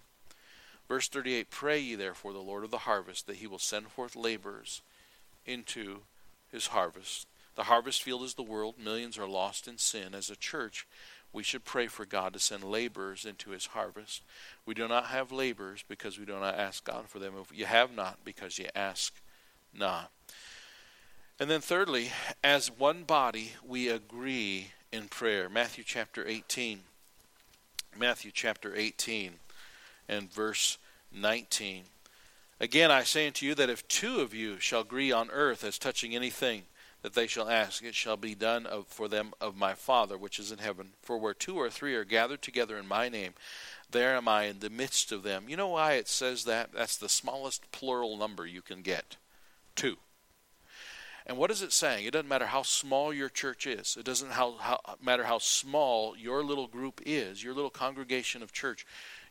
Verse 0.88 1.08
38 1.08 1.50
Pray 1.50 1.78
ye 1.78 1.94
therefore 1.94 2.32
the 2.32 2.38
Lord 2.38 2.64
of 2.64 2.70
the 2.70 2.78
harvest 2.78 3.26
that 3.26 3.36
he 3.36 3.46
will 3.46 3.58
send 3.58 3.88
forth 3.88 4.16
laborers 4.16 4.82
into 5.46 6.00
his 6.50 6.68
harvest. 6.68 7.26
The 7.54 7.64
harvest 7.64 8.02
field 8.02 8.22
is 8.22 8.34
the 8.34 8.42
world. 8.42 8.76
Millions 8.78 9.18
are 9.18 9.26
lost 9.26 9.66
in 9.66 9.78
sin. 9.78 10.14
As 10.14 10.30
a 10.30 10.36
church, 10.36 10.86
we 11.32 11.42
should 11.42 11.64
pray 11.64 11.88
for 11.88 12.06
God 12.06 12.32
to 12.32 12.38
send 12.38 12.64
laborers 12.64 13.24
into 13.24 13.50
his 13.50 13.66
harvest. 13.66 14.22
We 14.64 14.74
do 14.74 14.88
not 14.88 15.06
have 15.06 15.32
laborers 15.32 15.84
because 15.86 16.18
we 16.18 16.24
do 16.24 16.38
not 16.38 16.54
ask 16.54 16.84
God 16.84 17.08
for 17.08 17.18
them. 17.18 17.34
You 17.52 17.66
have 17.66 17.94
not, 17.94 18.18
because 18.24 18.58
you 18.58 18.66
ask 18.74 19.14
not. 19.76 20.10
And 21.40 21.50
then, 21.50 21.60
thirdly, 21.60 22.10
as 22.42 22.70
one 22.70 23.04
body, 23.04 23.52
we 23.66 23.88
agree 23.88 24.72
in 24.90 25.08
prayer. 25.08 25.48
Matthew 25.48 25.84
chapter 25.86 26.26
18. 26.26 26.80
Matthew 27.96 28.30
chapter 28.32 28.74
18 28.74 29.34
and 30.08 30.32
verse 30.32 30.78
19. 31.12 31.84
Again, 32.60 32.90
I 32.90 33.04
say 33.04 33.26
unto 33.26 33.46
you 33.46 33.54
that 33.54 33.70
if 33.70 33.86
two 33.86 34.20
of 34.20 34.34
you 34.34 34.58
shall 34.58 34.80
agree 34.80 35.12
on 35.12 35.30
earth 35.30 35.62
as 35.62 35.78
touching 35.78 36.14
anything 36.14 36.62
that 37.02 37.14
they 37.14 37.28
shall 37.28 37.48
ask, 37.48 37.84
it 37.84 37.94
shall 37.94 38.16
be 38.16 38.34
done 38.34 38.66
of, 38.66 38.86
for 38.88 39.06
them 39.06 39.32
of 39.40 39.56
my 39.56 39.74
Father 39.74 40.18
which 40.18 40.38
is 40.38 40.50
in 40.50 40.58
heaven. 40.58 40.90
For 41.00 41.16
where 41.16 41.34
two 41.34 41.56
or 41.56 41.70
three 41.70 41.94
are 41.94 42.04
gathered 42.04 42.42
together 42.42 42.76
in 42.76 42.88
my 42.88 43.08
name, 43.08 43.34
there 43.90 44.16
am 44.16 44.26
I 44.26 44.44
in 44.44 44.58
the 44.58 44.70
midst 44.70 45.12
of 45.12 45.22
them. 45.22 45.48
You 45.48 45.56
know 45.56 45.68
why 45.68 45.94
it 45.94 46.08
says 46.08 46.44
that? 46.44 46.72
That's 46.72 46.96
the 46.96 47.08
smallest 47.08 47.70
plural 47.70 48.16
number 48.16 48.44
you 48.46 48.62
can 48.62 48.82
get. 48.82 49.16
Two. 49.76 49.98
And 51.28 51.36
what 51.36 51.50
is 51.50 51.60
it 51.60 51.72
saying? 51.74 52.06
It 52.06 52.12
doesn't 52.12 52.28
matter 52.28 52.46
how 52.46 52.62
small 52.62 53.12
your 53.12 53.28
church 53.28 53.66
is. 53.66 53.98
It 53.98 54.06
doesn't 54.06 54.32
how, 54.32 54.54
how, 54.58 54.80
matter 55.02 55.24
how 55.24 55.38
small 55.38 56.16
your 56.16 56.42
little 56.42 56.66
group 56.66 57.02
is, 57.04 57.44
your 57.44 57.52
little 57.52 57.70
congregation 57.70 58.42
of 58.42 58.50
church. 58.50 58.86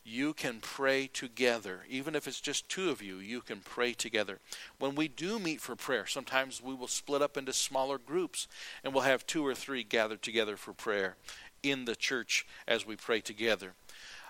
You 0.06 0.34
can 0.34 0.60
pray 0.62 1.08
together. 1.08 1.82
Even 1.90 2.16
if 2.16 2.28
it's 2.28 2.40
just 2.40 2.70
two 2.70 2.92
of 2.92 3.02
you, 3.02 3.18
you 3.18 3.42
can 3.42 3.62
pray 3.62 3.94
together. 3.94 4.40
When 4.78 4.94
we 4.94 5.08
do 5.08 5.40
meet 5.40 5.60
for 5.60 5.76
prayer, 5.76 6.06
sometimes 6.06 6.62
we 6.62 6.76
will 6.76 6.88
split 6.88 7.24
up 7.24 7.36
into 7.36 7.52
smaller 7.52 7.98
groups 7.98 8.48
and 8.84 8.94
we'll 8.94 9.04
have 9.04 9.26
two 9.26 9.46
or 9.46 9.56
three 9.56 9.84
gathered 9.84 10.22
together 10.22 10.56
for 10.56 10.74
prayer 10.74 11.18
in 11.64 11.86
the 11.86 11.96
church 11.96 12.46
as 12.68 12.86
we 12.86 12.96
pray 12.96 13.22
together. 13.22 13.74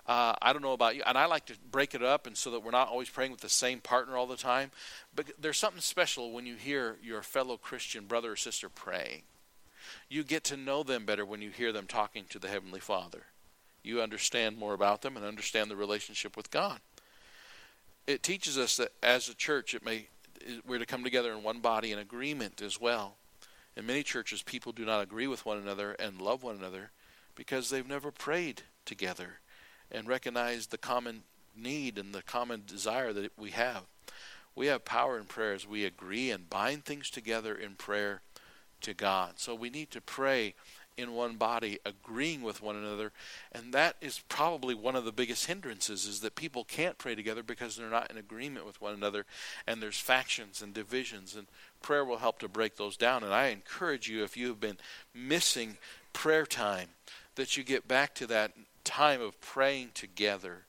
Uh, 0.07 0.33
I 0.41 0.53
don't 0.53 0.61
know 0.61 0.71
about 0.71 0.95
you, 0.95 1.03
and 1.05 1.17
I 1.17 1.25
like 1.25 1.45
to 1.47 1.53
break 1.69 1.93
it 1.93 2.01
up, 2.01 2.27
and 2.27 2.37
so 2.37 2.51
that 2.51 2.63
we're 2.63 2.71
not 2.71 2.87
always 2.87 3.09
praying 3.09 3.31
with 3.31 3.41
the 3.41 3.49
same 3.49 3.81
partner 3.81 4.15
all 4.15 4.25
the 4.25 4.37
time. 4.37 4.71
But 5.13 5.31
there's 5.37 5.57
something 5.57 5.81
special 5.81 6.31
when 6.31 6.45
you 6.45 6.55
hear 6.55 6.95
your 7.03 7.21
fellow 7.21 7.57
Christian 7.57 8.05
brother 8.05 8.31
or 8.31 8.35
sister 8.37 8.69
praying. 8.69 9.23
You 10.09 10.23
get 10.23 10.45
to 10.45 10.57
know 10.57 10.83
them 10.83 11.05
better 11.05 11.25
when 11.25 11.41
you 11.41 11.49
hear 11.49 11.73
them 11.73 11.87
talking 11.87 12.23
to 12.29 12.39
the 12.39 12.47
Heavenly 12.47 12.79
Father. 12.79 13.23
You 13.83 14.01
understand 14.01 14.57
more 14.57 14.73
about 14.73 15.01
them 15.01 15.17
and 15.17 15.25
understand 15.25 15.69
the 15.69 15.75
relationship 15.75 16.37
with 16.37 16.51
God. 16.51 16.79
It 18.05 18.23
teaches 18.23 18.57
us 18.57 18.77
that 18.77 18.93
as 19.03 19.27
a 19.27 19.35
church, 19.35 19.73
it 19.73 19.83
may 19.83 20.07
we're 20.65 20.79
to 20.79 20.85
come 20.85 21.03
together 21.03 21.33
in 21.33 21.43
one 21.43 21.59
body 21.59 21.91
in 21.91 21.99
agreement 21.99 22.61
as 22.61 22.79
well. 22.79 23.15
In 23.75 23.85
many 23.85 24.03
churches, 24.03 24.41
people 24.41 24.71
do 24.71 24.85
not 24.85 25.01
agree 25.01 25.27
with 25.27 25.45
one 25.45 25.57
another 25.57 25.91
and 25.93 26.21
love 26.21 26.43
one 26.43 26.55
another 26.55 26.91
because 27.35 27.69
they've 27.69 27.87
never 27.87 28.11
prayed 28.11 28.63
together 28.85 29.39
and 29.91 30.07
recognize 30.07 30.67
the 30.67 30.77
common 30.77 31.23
need 31.55 31.97
and 31.97 32.13
the 32.13 32.21
common 32.21 32.63
desire 32.65 33.13
that 33.13 33.31
we 33.37 33.51
have. 33.51 33.83
We 34.55 34.67
have 34.67 34.85
power 34.85 35.17
in 35.17 35.25
prayer 35.25 35.53
as 35.53 35.67
we 35.67 35.85
agree 35.85 36.31
and 36.31 36.49
bind 36.49 36.85
things 36.85 37.09
together 37.09 37.55
in 37.55 37.75
prayer 37.75 38.21
to 38.81 38.93
God. 38.93 39.33
So 39.37 39.53
we 39.55 39.69
need 39.69 39.91
to 39.91 40.01
pray 40.01 40.55
in 40.97 41.13
one 41.13 41.35
body, 41.35 41.77
agreeing 41.85 42.41
with 42.41 42.61
one 42.61 42.75
another, 42.75 43.11
and 43.51 43.71
that 43.71 43.95
is 44.01 44.23
probably 44.29 44.73
one 44.73 44.95
of 44.95 45.05
the 45.05 45.11
biggest 45.11 45.45
hindrances 45.45 46.07
is 46.07 46.21
that 46.21 46.35
people 46.35 46.63
can't 46.63 46.97
pray 46.97 47.13
together 47.13 47.43
because 47.43 47.75
they're 47.75 47.87
not 47.87 48.09
in 48.09 48.17
agreement 48.17 48.65
with 48.65 48.81
one 48.81 48.95
another, 48.95 49.23
and 49.67 49.79
there's 49.79 49.99
factions 49.99 50.59
and 50.59 50.73
divisions, 50.73 51.35
and 51.35 51.45
prayer 51.83 52.03
will 52.03 52.17
help 52.17 52.39
to 52.39 52.47
break 52.47 52.77
those 52.77 52.97
down. 52.97 53.23
And 53.23 53.31
I 53.31 53.47
encourage 53.47 54.09
you, 54.09 54.23
if 54.23 54.35
you 54.35 54.47
have 54.47 54.59
been 54.59 54.79
missing 55.13 55.77
prayer 56.13 56.47
time, 56.47 56.89
that 57.35 57.55
you 57.55 57.63
get 57.63 57.87
back 57.87 58.15
to 58.15 58.25
that 58.25 58.53
time 58.87 59.21
of 59.21 59.39
praying 59.41 59.91
together. 59.93 60.65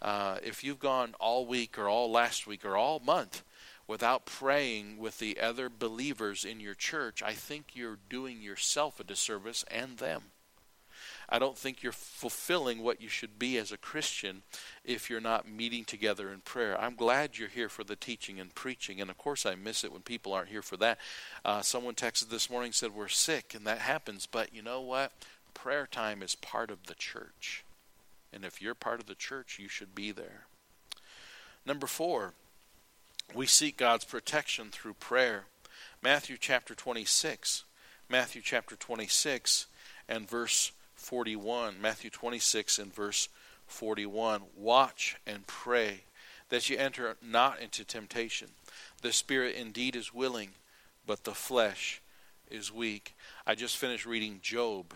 Uh, 0.00 0.38
if 0.42 0.64
you've 0.64 0.78
gone 0.78 1.14
all 1.20 1.44
week 1.44 1.78
or 1.78 1.86
all 1.86 2.10
last 2.10 2.46
week 2.46 2.64
or 2.64 2.76
all 2.76 2.98
month 2.98 3.44
without 3.86 4.24
praying 4.24 4.96
with 4.98 5.18
the 5.18 5.38
other 5.38 5.68
believers 5.68 6.44
in 6.44 6.60
your 6.60 6.74
church, 6.74 7.22
I 7.22 7.32
think 7.32 7.74
you're 7.74 7.98
doing 8.08 8.40
yourself 8.40 8.98
a 8.98 9.04
disservice 9.04 9.64
and 9.70 9.98
them. 9.98 10.22
I 11.28 11.38
don't 11.38 11.58
think 11.58 11.82
you're 11.82 11.92
fulfilling 11.92 12.82
what 12.82 13.02
you 13.02 13.08
should 13.08 13.38
be 13.38 13.58
as 13.58 13.70
a 13.70 13.76
Christian 13.76 14.42
if 14.82 15.10
you're 15.10 15.20
not 15.20 15.48
meeting 15.48 15.84
together 15.84 16.32
in 16.32 16.40
prayer. 16.40 16.80
I'm 16.80 16.94
glad 16.94 17.36
you're 17.36 17.48
here 17.48 17.68
for 17.68 17.84
the 17.84 17.96
teaching 17.96 18.40
and 18.40 18.54
preaching, 18.54 19.00
and 19.00 19.10
of 19.10 19.18
course 19.18 19.44
I 19.44 19.54
miss 19.54 19.84
it 19.84 19.92
when 19.92 20.00
people 20.00 20.32
aren't 20.32 20.48
here 20.48 20.62
for 20.62 20.78
that. 20.78 20.98
Uh, 21.44 21.60
someone 21.60 21.94
texted 21.94 22.30
this 22.30 22.48
morning 22.48 22.72
said 22.72 22.94
we're 22.94 23.08
sick, 23.08 23.54
and 23.54 23.66
that 23.66 23.78
happens. 23.78 24.26
But 24.26 24.54
you 24.54 24.62
know 24.62 24.80
what? 24.80 25.12
Prayer 25.62 25.88
time 25.90 26.22
is 26.22 26.36
part 26.36 26.70
of 26.70 26.86
the 26.86 26.94
church. 26.94 27.64
And 28.32 28.44
if 28.44 28.62
you're 28.62 28.74
part 28.74 29.00
of 29.00 29.06
the 29.06 29.14
church, 29.14 29.58
you 29.58 29.68
should 29.68 29.94
be 29.94 30.12
there. 30.12 30.46
Number 31.66 31.86
four, 31.86 32.34
we 33.34 33.46
seek 33.46 33.76
God's 33.76 34.04
protection 34.04 34.68
through 34.70 34.94
prayer. 34.94 35.44
Matthew 36.00 36.36
chapter 36.38 36.74
26. 36.74 37.64
Matthew 38.08 38.40
chapter 38.40 38.76
26 38.76 39.66
and 40.08 40.28
verse 40.28 40.70
41. 40.94 41.80
Matthew 41.80 42.10
26 42.10 42.78
and 42.78 42.94
verse 42.94 43.28
41. 43.66 44.42
Watch 44.56 45.16
and 45.26 45.46
pray 45.48 46.02
that 46.50 46.70
you 46.70 46.78
enter 46.78 47.16
not 47.20 47.60
into 47.60 47.84
temptation. 47.84 48.48
The 49.02 49.12
spirit 49.12 49.56
indeed 49.56 49.96
is 49.96 50.14
willing, 50.14 50.50
but 51.04 51.24
the 51.24 51.34
flesh 51.34 52.00
is 52.48 52.72
weak. 52.72 53.16
I 53.44 53.56
just 53.56 53.76
finished 53.76 54.06
reading 54.06 54.38
Job 54.40 54.94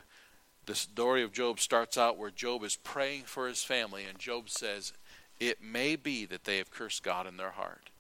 the 0.67 0.75
story 0.75 1.23
of 1.23 1.33
Job 1.33 1.61
starts 1.61 1.99
out 1.99 2.19
where 2.19 2.31
Job 2.31 2.63
is 2.65 2.77
praying 2.77 3.23
for 3.25 3.49
his 3.49 3.65
family, 3.65 4.05
and 4.05 4.19
Job 4.19 4.49
says, 4.49 4.93
It 5.41 5.63
may 5.63 5.97
be 5.97 6.25
that 6.27 6.45
they 6.45 6.59
have 6.59 6.71
cursed 6.71 7.03
God 7.03 7.27
in 7.27 7.37
their 7.37 7.51
heart. 7.51 7.91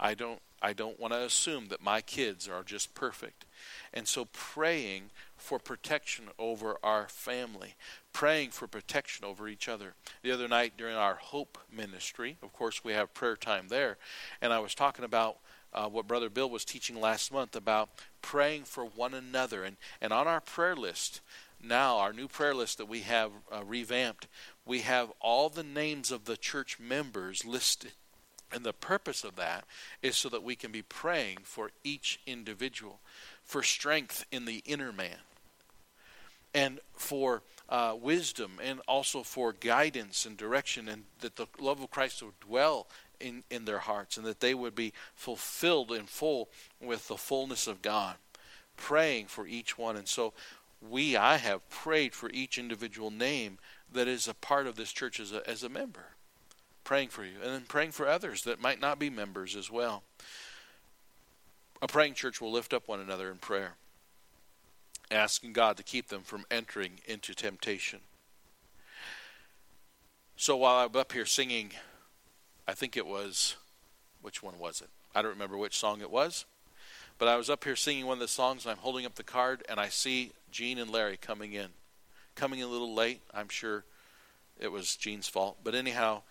I 0.00 0.14
don't 0.14 0.40
I 0.64 0.72
don't 0.72 1.00
want 1.00 1.12
to 1.12 1.20
assume 1.20 1.66
that 1.68 1.82
my 1.82 2.00
kids 2.00 2.48
are 2.48 2.62
just 2.62 2.94
perfect. 2.94 3.46
And 3.92 4.06
so 4.06 4.26
praying 4.32 5.10
for 5.36 5.58
protection 5.58 6.26
over 6.38 6.76
our 6.84 7.08
family, 7.08 7.74
praying 8.12 8.50
for 8.50 8.68
protection 8.68 9.24
over 9.24 9.48
each 9.48 9.68
other. 9.68 9.94
The 10.22 10.30
other 10.30 10.46
night 10.46 10.74
during 10.78 10.94
our 10.94 11.16
Hope 11.16 11.58
ministry, 11.74 12.36
of 12.44 12.52
course, 12.52 12.84
we 12.84 12.92
have 12.92 13.12
prayer 13.12 13.34
time 13.34 13.66
there, 13.68 13.98
and 14.40 14.52
I 14.52 14.60
was 14.60 14.72
talking 14.72 15.04
about 15.04 15.38
uh, 15.74 15.88
what 15.88 16.06
Brother 16.06 16.30
Bill 16.30 16.48
was 16.50 16.64
teaching 16.64 17.00
last 17.00 17.32
month 17.32 17.56
about 17.56 17.88
praying 18.20 18.64
for 18.64 18.84
one 18.84 19.14
another. 19.14 19.64
And, 19.64 19.76
and 20.00 20.12
on 20.12 20.28
our 20.28 20.40
prayer 20.40 20.76
list, 20.76 21.22
now, 21.62 21.98
our 21.98 22.12
new 22.12 22.26
prayer 22.26 22.54
list 22.54 22.78
that 22.78 22.88
we 22.88 23.00
have 23.00 23.30
uh, 23.50 23.62
revamped, 23.64 24.26
we 24.66 24.80
have 24.80 25.12
all 25.20 25.48
the 25.48 25.62
names 25.62 26.10
of 26.10 26.24
the 26.24 26.36
church 26.36 26.80
members 26.80 27.44
listed. 27.44 27.92
And 28.52 28.64
the 28.64 28.72
purpose 28.72 29.24
of 29.24 29.36
that 29.36 29.64
is 30.02 30.16
so 30.16 30.28
that 30.28 30.42
we 30.42 30.56
can 30.56 30.72
be 30.72 30.82
praying 30.82 31.38
for 31.44 31.70
each 31.84 32.20
individual, 32.26 33.00
for 33.44 33.62
strength 33.62 34.26
in 34.30 34.44
the 34.44 34.62
inner 34.66 34.92
man, 34.92 35.18
and 36.52 36.80
for 36.92 37.42
uh, 37.68 37.96
wisdom, 37.98 38.58
and 38.62 38.80
also 38.86 39.22
for 39.22 39.54
guidance 39.54 40.26
and 40.26 40.36
direction, 40.36 40.88
and 40.88 41.04
that 41.20 41.36
the 41.36 41.46
love 41.58 41.82
of 41.82 41.90
Christ 41.90 42.22
would 42.22 42.38
dwell 42.40 42.88
in, 43.20 43.44
in 43.50 43.64
their 43.64 43.78
hearts, 43.78 44.16
and 44.18 44.26
that 44.26 44.40
they 44.40 44.52
would 44.52 44.74
be 44.74 44.92
fulfilled 45.14 45.92
in 45.92 46.04
full 46.04 46.50
with 46.80 47.08
the 47.08 47.16
fullness 47.16 47.66
of 47.66 47.80
God. 47.80 48.16
Praying 48.76 49.26
for 49.26 49.46
each 49.46 49.78
one. 49.78 49.96
And 49.96 50.08
so 50.08 50.34
we, 50.88 51.16
I 51.16 51.36
have 51.36 51.68
prayed 51.70 52.14
for 52.14 52.30
each 52.30 52.58
individual 52.58 53.10
name 53.10 53.58
that 53.92 54.08
is 54.08 54.26
a 54.26 54.34
part 54.34 54.66
of 54.66 54.76
this 54.76 54.92
church 54.92 55.20
as 55.20 55.32
a, 55.32 55.48
as 55.48 55.62
a 55.62 55.68
member. 55.68 56.06
Praying 56.84 57.08
for 57.08 57.24
you. 57.24 57.34
And 57.42 57.52
then 57.52 57.64
praying 57.68 57.92
for 57.92 58.08
others 58.08 58.42
that 58.42 58.60
might 58.60 58.80
not 58.80 58.98
be 58.98 59.10
members 59.10 59.54
as 59.54 59.70
well. 59.70 60.02
A 61.80 61.86
praying 61.86 62.14
church 62.14 62.40
will 62.40 62.52
lift 62.52 62.72
up 62.72 62.88
one 62.88 63.00
another 63.00 63.30
in 63.30 63.38
prayer, 63.38 63.74
asking 65.10 65.52
God 65.52 65.76
to 65.76 65.82
keep 65.82 66.08
them 66.08 66.22
from 66.22 66.44
entering 66.50 67.00
into 67.06 67.34
temptation. 67.34 68.00
So 70.36 70.56
while 70.56 70.84
I'm 70.84 70.96
up 70.96 71.12
here 71.12 71.26
singing, 71.26 71.72
I 72.66 72.74
think 72.74 72.96
it 72.96 73.06
was, 73.06 73.56
which 74.20 74.42
one 74.42 74.58
was 74.58 74.80
it? 74.80 74.88
I 75.14 75.22
don't 75.22 75.32
remember 75.32 75.56
which 75.56 75.76
song 75.76 76.00
it 76.00 76.10
was. 76.10 76.46
But 77.22 77.28
I 77.28 77.36
was 77.36 77.48
up 77.48 77.62
here 77.62 77.76
singing 77.76 78.06
one 78.06 78.14
of 78.14 78.20
the 78.20 78.26
songs, 78.26 78.64
and 78.64 78.72
I'm 78.72 78.78
holding 78.78 79.06
up 79.06 79.14
the 79.14 79.22
card, 79.22 79.62
and 79.68 79.78
I 79.78 79.90
see 79.90 80.32
Gene 80.50 80.76
and 80.76 80.90
Larry 80.90 81.16
coming 81.16 81.52
in. 81.52 81.68
Coming 82.34 82.58
in 82.58 82.64
a 82.64 82.68
little 82.68 82.94
late. 82.94 83.20
I'm 83.32 83.48
sure 83.48 83.84
it 84.58 84.72
was 84.72 84.96
Gene's 84.96 85.28
fault. 85.28 85.58
But 85.62 85.76
anyhow, 85.76 86.22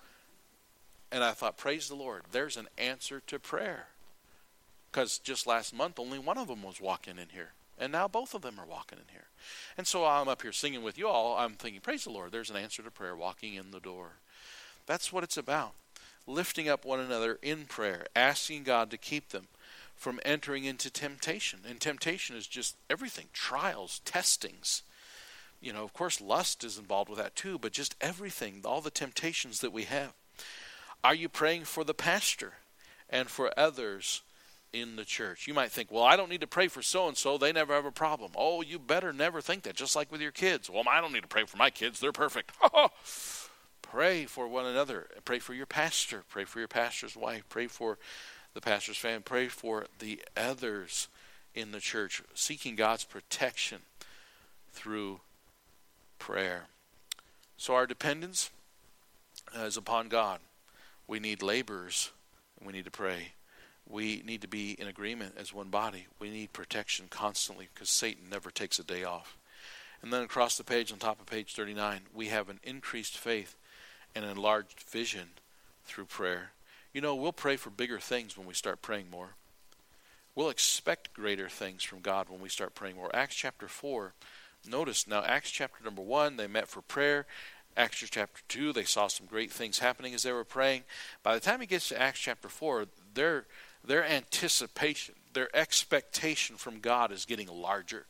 and 1.10 1.24
I 1.24 1.32
thought, 1.32 1.56
praise 1.56 1.88
the 1.88 1.96
Lord, 1.96 2.24
there's 2.34 2.58
an 2.58 2.68
answer 2.78 3.22
to 3.28 3.40
prayer. 3.40 3.86
Because 4.92 5.18
just 5.18 5.48
last 5.48 5.74
month, 5.74 5.98
only 5.98 6.20
one 6.20 6.38
of 6.38 6.50
them 6.50 6.62
was 6.62 6.82
walking 6.82 7.18
in 7.18 7.30
here. 7.30 7.54
And 7.80 7.94
now 7.94 8.10
both 8.10 8.34
of 8.34 8.42
them 8.42 8.60
are 8.60 8.68
walking 8.70 8.98
in 8.98 9.14
here. 9.14 9.28
And 9.78 9.88
so 9.88 10.06
I'm 10.06 10.28
up 10.28 10.42
here 10.42 10.52
singing 10.52 10.84
with 10.84 10.98
you 10.98 11.08
all. 11.08 11.38
I'm 11.38 11.54
thinking, 11.54 11.80
praise 11.80 12.04
the 12.04 12.10
Lord, 12.10 12.34
there's 12.34 12.50
an 12.50 12.58
answer 12.58 12.84
to 12.84 12.92
prayer 12.92 13.16
walking 13.16 13.54
in 13.54 13.72
the 13.72 13.80
door. 13.80 14.16
That's 14.88 15.14
what 15.14 15.24
it's 15.24 15.38
about. 15.38 15.72
Lifting 16.28 16.68
up 16.68 16.84
one 16.84 17.00
another 17.00 17.40
in 17.42 17.64
prayer, 17.64 18.08
asking 18.14 18.64
God 18.64 18.92
to 18.92 18.98
keep 18.98 19.30
them 19.30 19.48
from 20.02 20.20
entering 20.26 20.64
into 20.64 20.90
temptation. 20.90 21.60
And 21.70 21.80
temptation 21.80 22.36
is 22.36 22.48
just 22.48 22.76
everything 22.90 23.28
trials, 23.34 24.02
testings. 24.04 24.82
You 25.62 25.74
know, 25.74 25.84
of 25.84 25.94
course, 25.94 26.20
lust 26.20 26.64
is 26.64 26.80
involved 26.80 27.08
with 27.08 27.20
that 27.20 27.36
too, 27.36 27.60
but 27.60 27.72
just 27.72 27.96
everything, 28.02 28.64
all 28.66 28.82
the 28.82 28.90
temptations 28.90 29.60
that 29.60 29.72
we 29.72 29.84
have. 29.84 30.14
Are 31.04 31.14
you 31.14 31.30
praying 31.30 31.66
for 31.66 31.84
the 31.84 31.94
pastor 31.94 32.54
and 33.12 33.30
for 33.30 33.54
others 33.56 34.24
in 34.74 34.96
the 34.96 35.06
church? 35.06 35.46
You 35.46 35.54
might 35.54 35.72
think, 35.72 35.92
well, 35.92 36.04
I 36.04 36.16
don't 36.16 36.32
need 36.32 36.42
to 36.42 36.48
pray 36.48 36.68
for 36.68 36.82
so 36.82 37.08
and 37.08 37.16
so, 37.16 37.38
they 37.38 37.52
never 37.52 37.76
have 37.76 37.86
a 37.86 37.92
problem. 37.92 38.32
Oh, 38.36 38.64
you 38.64 38.80
better 38.80 39.14
never 39.14 39.40
think 39.40 39.62
that, 39.64 39.76
just 39.76 39.96
like 39.96 40.12
with 40.12 40.20
your 40.20 40.32
kids. 40.32 40.68
Well, 40.68 40.84
I 40.90 41.00
don't 41.00 41.14
need 41.14 41.22
to 41.22 41.28
pray 41.28 41.46
for 41.46 41.58
my 41.58 41.70
kids, 41.70 42.00
they're 42.00 42.12
perfect. 42.12 42.54
pray 43.84 44.26
for 44.26 44.48
one 44.48 44.66
another. 44.66 45.10
Pray 45.26 45.38
for 45.38 45.54
your 45.54 45.68
pastor. 45.68 46.24
Pray 46.28 46.46
for 46.46 46.58
your 46.58 46.68
pastor's 46.68 47.16
wife. 47.16 47.44
Pray 47.50 47.68
for 47.68 48.00
the 48.54 48.62
pastor's 48.62 48.98
family. 48.98 49.22
Pray 49.24 49.48
for 49.48 49.86
the 50.00 50.22
others 50.36 51.08
in 51.54 51.72
the 51.72 51.80
church, 51.80 52.22
seeking 52.34 52.76
God's 52.76 53.04
protection 53.04 53.80
through 54.72 55.22
prayer. 56.20 56.66
So 57.58 57.76
our 57.76 57.86
dependence 57.86 58.50
uh, 59.58 59.64
is 59.64 59.78
upon 59.78 60.08
God. 60.08 60.40
We 61.08 61.20
need 61.20 61.42
laborers, 61.42 62.12
and 62.58 62.66
we 62.66 62.74
need 62.74 62.86
to 62.86 62.92
pray. 62.92 63.34
We 63.88 64.22
need 64.26 64.42
to 64.42 64.48
be 64.48 64.72
in 64.80 64.88
agreement 64.88 65.36
as 65.38 65.54
one 65.54 65.70
body. 65.70 66.08
We 66.20 66.30
need 66.30 66.54
protection 66.54 67.08
constantly 67.10 67.68
because 67.74 67.90
Satan 67.90 68.30
never 68.30 68.50
takes 68.50 68.80
a 68.80 68.84
day 68.84 69.04
off. 69.04 69.38
And 70.02 70.12
then 70.12 70.24
across 70.24 70.58
the 70.58 70.64
page, 70.64 70.92
on 70.92 70.98
top 70.98 71.20
of 71.20 71.26
page 71.26 71.54
39, 71.54 72.02
we 72.14 72.28
have 72.28 72.50
an 72.50 72.60
increased 72.64 73.18
faith 73.18 73.56
and 74.16 74.26
enlarged 74.26 74.82
vision 74.82 75.30
through 75.86 76.06
prayer. 76.06 76.52
You 76.94 77.02
know, 77.02 77.16
we'll 77.16 77.32
pray 77.32 77.56
for 77.56 77.70
bigger 77.70 78.00
things 78.00 78.38
when 78.38 78.46
we 78.46 78.54
start 78.54 78.82
praying 78.82 79.10
more. 79.10 79.36
We'll 80.36 80.50
expect 80.50 81.14
greater 81.14 81.50
things 81.50 81.84
from 81.84 82.00
God 82.00 82.30
when 82.30 82.42
we 82.42 82.50
start 82.50 82.76
praying 82.76 82.96
more. 82.96 83.14
Acts 83.14 83.36
chapter 83.36 83.68
4, 83.68 84.14
notice 84.70 85.08
now, 85.08 85.24
Acts 85.24 85.52
chapter 85.52 85.84
number 85.84 86.02
1, 86.02 86.38
they 86.38 86.48
met 86.48 86.68
for 86.68 86.82
prayer. 86.82 87.26
Acts 87.78 88.04
chapter 88.10 88.42
2, 88.50 88.74
they 88.74 88.84
saw 88.84 89.08
some 89.08 89.26
great 89.26 89.52
things 89.52 89.80
happening 89.80 90.14
as 90.14 90.24
they 90.24 90.32
were 90.32 90.44
praying. 90.44 90.84
By 91.24 91.34
the 91.34 91.40
time 91.40 91.62
he 91.62 91.68
gets 91.68 91.90
to 91.90 92.02
Acts 92.02 92.20
chapter 92.20 92.50
4, 92.50 92.86
their, 93.14 93.46
their 93.86 94.06
anticipation, 94.06 95.16
their 95.34 95.54
expectation 95.56 96.58
from 96.58 96.80
God 96.80 97.12
is 97.14 97.26
getting 97.26 97.48
larger. 97.48 98.06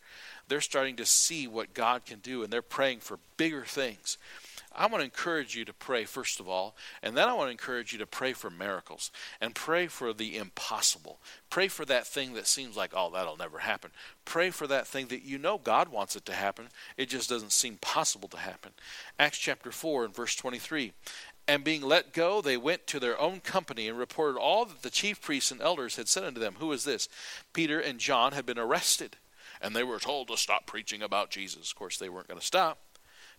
They're 0.47 0.61
starting 0.61 0.95
to 0.95 1.05
see 1.05 1.47
what 1.47 1.75
God 1.75 2.05
can 2.05 2.19
do, 2.19 2.43
and 2.43 2.51
they're 2.51 2.63
praying 2.63 2.99
for 2.99 3.19
bigger 3.37 3.63
things. 3.63 4.17
I 4.73 4.85
want 4.87 5.01
to 5.01 5.05
encourage 5.05 5.55
you 5.55 5.65
to 5.65 5.73
pray, 5.73 6.05
first 6.05 6.39
of 6.39 6.47
all, 6.47 6.75
and 7.03 7.17
then 7.17 7.27
I 7.27 7.33
want 7.33 7.47
to 7.47 7.51
encourage 7.51 7.91
you 7.91 7.99
to 7.99 8.05
pray 8.05 8.31
for 8.31 8.49
miracles 8.49 9.11
and 9.41 9.53
pray 9.53 9.87
for 9.87 10.13
the 10.13 10.37
impossible. 10.37 11.19
Pray 11.49 11.67
for 11.67 11.83
that 11.85 12.07
thing 12.07 12.33
that 12.33 12.47
seems 12.47 12.77
like, 12.77 12.91
oh, 12.95 13.09
that'll 13.09 13.35
never 13.35 13.59
happen. 13.59 13.91
Pray 14.23 14.49
for 14.49 14.67
that 14.67 14.87
thing 14.87 15.07
that 15.07 15.23
you 15.23 15.37
know 15.37 15.57
God 15.57 15.89
wants 15.89 16.15
it 16.15 16.25
to 16.25 16.33
happen. 16.33 16.69
It 16.95 17.09
just 17.09 17.29
doesn't 17.29 17.51
seem 17.51 17.77
possible 17.81 18.29
to 18.29 18.37
happen. 18.37 18.71
Acts 19.19 19.39
chapter 19.39 19.71
4 19.71 20.05
and 20.05 20.15
verse 20.15 20.35
23. 20.35 20.93
And 21.47 21.63
being 21.65 21.81
let 21.81 22.13
go, 22.13 22.41
they 22.41 22.55
went 22.55 22.87
to 22.87 22.99
their 22.99 23.19
own 23.19 23.41
company 23.41 23.89
and 23.89 23.97
reported 23.97 24.39
all 24.39 24.63
that 24.63 24.83
the 24.83 24.89
chief 24.89 25.21
priests 25.21 25.51
and 25.51 25.59
elders 25.61 25.97
had 25.97 26.07
said 26.07 26.23
unto 26.23 26.39
them. 26.39 26.55
Who 26.59 26.71
is 26.71 26.85
this? 26.85 27.09
Peter 27.51 27.79
and 27.79 27.99
John 27.99 28.31
had 28.31 28.45
been 28.45 28.59
arrested, 28.59 29.17
and 29.61 29.75
they 29.75 29.83
were 29.83 29.99
told 29.99 30.29
to 30.29 30.37
stop 30.37 30.65
preaching 30.65 31.01
about 31.01 31.29
Jesus. 31.29 31.71
Of 31.71 31.75
course, 31.75 31.97
they 31.97 32.07
weren't 32.07 32.29
going 32.29 32.39
to 32.39 32.45
stop. 32.45 32.77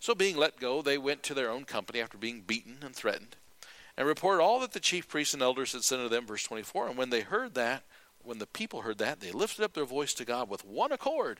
So, 0.02 0.16
being 0.16 0.36
let 0.36 0.58
go, 0.58 0.82
they 0.82 0.98
went 0.98 1.22
to 1.22 1.32
their 1.32 1.48
own 1.48 1.64
company 1.64 2.00
after 2.00 2.18
being 2.18 2.40
beaten 2.40 2.78
and 2.82 2.92
threatened, 2.92 3.36
and 3.96 4.04
reported 4.04 4.42
all 4.42 4.58
that 4.58 4.72
the 4.72 4.80
chief 4.80 5.06
priests 5.06 5.32
and 5.32 5.40
elders 5.40 5.74
had 5.74 5.84
said 5.84 5.98
to 5.98 6.08
them. 6.08 6.26
Verse 6.26 6.42
24. 6.42 6.88
And 6.88 6.98
when 6.98 7.10
they 7.10 7.20
heard 7.20 7.54
that, 7.54 7.84
when 8.20 8.38
the 8.38 8.48
people 8.48 8.80
heard 8.80 8.98
that, 8.98 9.20
they 9.20 9.30
lifted 9.30 9.64
up 9.64 9.74
their 9.74 9.84
voice 9.84 10.12
to 10.14 10.24
God 10.24 10.48
with 10.48 10.64
one 10.64 10.90
accord 10.90 11.38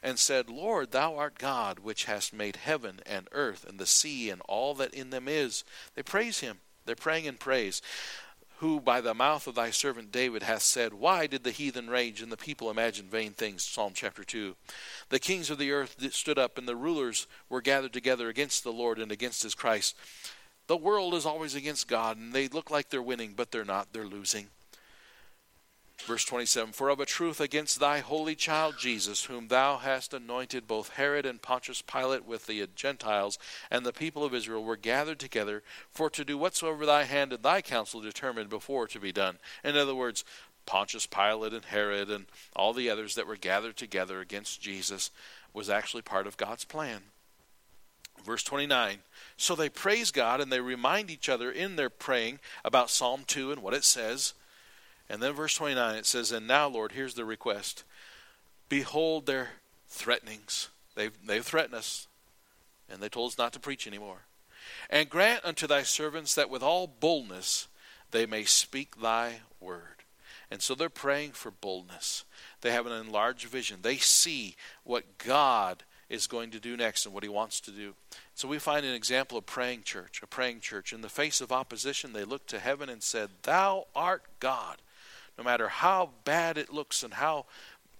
and 0.00 0.16
said, 0.16 0.48
Lord, 0.48 0.92
thou 0.92 1.16
art 1.16 1.38
God, 1.38 1.80
which 1.80 2.04
hast 2.04 2.32
made 2.32 2.54
heaven 2.54 3.00
and 3.04 3.26
earth 3.32 3.66
and 3.68 3.80
the 3.80 3.84
sea 3.84 4.30
and 4.30 4.40
all 4.42 4.74
that 4.74 4.94
in 4.94 5.10
them 5.10 5.26
is. 5.26 5.64
They 5.96 6.04
praise 6.04 6.38
him. 6.38 6.60
They're 6.86 6.94
praying 6.94 7.24
in 7.24 7.34
praise 7.34 7.82
who 8.58 8.80
by 8.80 9.00
the 9.00 9.14
mouth 9.14 9.46
of 9.46 9.54
thy 9.54 9.70
servant 9.70 10.12
David 10.12 10.42
hath 10.42 10.62
said, 10.62 10.94
Why 10.94 11.26
did 11.26 11.44
the 11.44 11.50
heathen 11.50 11.90
rage 11.90 12.22
and 12.22 12.30
the 12.30 12.36
people 12.36 12.70
imagine 12.70 13.06
vain 13.06 13.32
things? 13.32 13.64
Psalm 13.64 13.92
chapter 13.94 14.24
2. 14.24 14.54
The 15.08 15.18
kings 15.18 15.50
of 15.50 15.58
the 15.58 15.72
earth 15.72 15.96
stood 16.12 16.38
up, 16.38 16.56
and 16.56 16.68
the 16.68 16.76
rulers 16.76 17.26
were 17.48 17.60
gathered 17.60 17.92
together 17.92 18.28
against 18.28 18.64
the 18.64 18.72
Lord 18.72 18.98
and 18.98 19.10
against 19.10 19.42
his 19.42 19.54
Christ. 19.54 19.96
The 20.66 20.76
world 20.76 21.14
is 21.14 21.26
always 21.26 21.54
against 21.54 21.88
God, 21.88 22.16
and 22.16 22.32
they 22.32 22.48
look 22.48 22.70
like 22.70 22.88
they're 22.88 23.02
winning, 23.02 23.34
but 23.36 23.50
they're 23.50 23.64
not. 23.64 23.92
They're 23.92 24.06
losing. 24.06 24.48
Verse 26.06 26.24
27 26.26 26.72
For 26.72 26.90
of 26.90 27.00
a 27.00 27.06
truth 27.06 27.40
against 27.40 27.80
thy 27.80 28.00
holy 28.00 28.34
child 28.34 28.74
Jesus, 28.78 29.24
whom 29.24 29.48
thou 29.48 29.78
hast 29.78 30.12
anointed, 30.12 30.66
both 30.66 30.90
Herod 30.90 31.24
and 31.24 31.40
Pontius 31.40 31.80
Pilate 31.80 32.26
with 32.26 32.46
the 32.46 32.66
Gentiles 32.74 33.38
and 33.70 33.86
the 33.86 33.92
people 33.92 34.22
of 34.22 34.34
Israel 34.34 34.62
were 34.62 34.76
gathered 34.76 35.18
together 35.18 35.62
for 35.90 36.10
to 36.10 36.24
do 36.24 36.36
whatsoever 36.36 36.84
thy 36.84 37.04
hand 37.04 37.32
and 37.32 37.42
thy 37.42 37.62
counsel 37.62 38.00
determined 38.00 38.50
before 38.50 38.86
to 38.88 39.00
be 39.00 39.12
done. 39.12 39.38
In 39.64 39.78
other 39.78 39.94
words, 39.94 40.24
Pontius 40.66 41.06
Pilate 41.06 41.54
and 41.54 41.64
Herod 41.64 42.10
and 42.10 42.26
all 42.54 42.74
the 42.74 42.90
others 42.90 43.14
that 43.14 43.26
were 43.26 43.36
gathered 43.36 43.76
together 43.76 44.20
against 44.20 44.60
Jesus 44.60 45.10
was 45.54 45.70
actually 45.70 46.02
part 46.02 46.26
of 46.26 46.36
God's 46.36 46.64
plan. 46.64 47.00
Verse 48.22 48.42
29 48.42 48.98
So 49.38 49.54
they 49.54 49.68
praise 49.70 50.10
God 50.10 50.40
and 50.40 50.52
they 50.52 50.60
remind 50.60 51.10
each 51.10 51.30
other 51.30 51.50
in 51.50 51.76
their 51.76 51.90
praying 51.90 52.40
about 52.62 52.90
Psalm 52.90 53.22
2 53.26 53.52
and 53.52 53.62
what 53.62 53.74
it 53.74 53.84
says. 53.84 54.34
And 55.08 55.22
then 55.22 55.32
verse 55.32 55.54
29 55.54 55.96
it 55.96 56.06
says, 56.06 56.32
And 56.32 56.46
now, 56.46 56.68
Lord, 56.68 56.92
here's 56.92 57.14
the 57.14 57.24
request 57.24 57.84
Behold 58.68 59.26
their 59.26 59.50
threatenings. 59.88 60.68
They've, 60.94 61.12
they've 61.26 61.44
threatened 61.44 61.74
us, 61.74 62.06
and 62.88 63.02
they 63.02 63.08
told 63.08 63.32
us 63.32 63.38
not 63.38 63.52
to 63.54 63.60
preach 63.60 63.86
anymore. 63.86 64.26
And 64.88 65.10
grant 65.10 65.44
unto 65.44 65.66
thy 65.66 65.82
servants 65.82 66.34
that 66.34 66.50
with 66.50 66.62
all 66.62 66.86
boldness 66.86 67.68
they 68.10 68.26
may 68.26 68.44
speak 68.44 69.00
thy 69.00 69.40
word. 69.60 70.04
And 70.50 70.62
so 70.62 70.74
they're 70.74 70.88
praying 70.88 71.32
for 71.32 71.50
boldness. 71.50 72.24
They 72.60 72.70
have 72.70 72.86
an 72.86 72.92
enlarged 72.92 73.46
vision. 73.46 73.80
They 73.82 73.96
see 73.96 74.56
what 74.84 75.18
God 75.18 75.82
is 76.08 76.26
going 76.26 76.50
to 76.52 76.60
do 76.60 76.76
next 76.76 77.06
and 77.06 77.14
what 77.14 77.24
he 77.24 77.28
wants 77.28 77.60
to 77.60 77.70
do. 77.70 77.94
So 78.34 78.46
we 78.46 78.58
find 78.58 78.86
an 78.86 78.94
example 78.94 79.36
of 79.36 79.46
praying 79.46 79.82
church, 79.82 80.20
a 80.22 80.26
praying 80.26 80.60
church. 80.60 80.92
In 80.92 81.00
the 81.00 81.08
face 81.08 81.40
of 81.40 81.50
opposition, 81.50 82.12
they 82.12 82.24
looked 82.24 82.48
to 82.50 82.58
heaven 82.58 82.88
and 82.88 83.02
said, 83.02 83.30
Thou 83.42 83.86
art 83.96 84.22
God 84.38 84.76
no 85.36 85.44
matter 85.44 85.68
how 85.68 86.10
bad 86.24 86.58
it 86.58 86.72
looks 86.72 87.02
and 87.02 87.14
how 87.14 87.46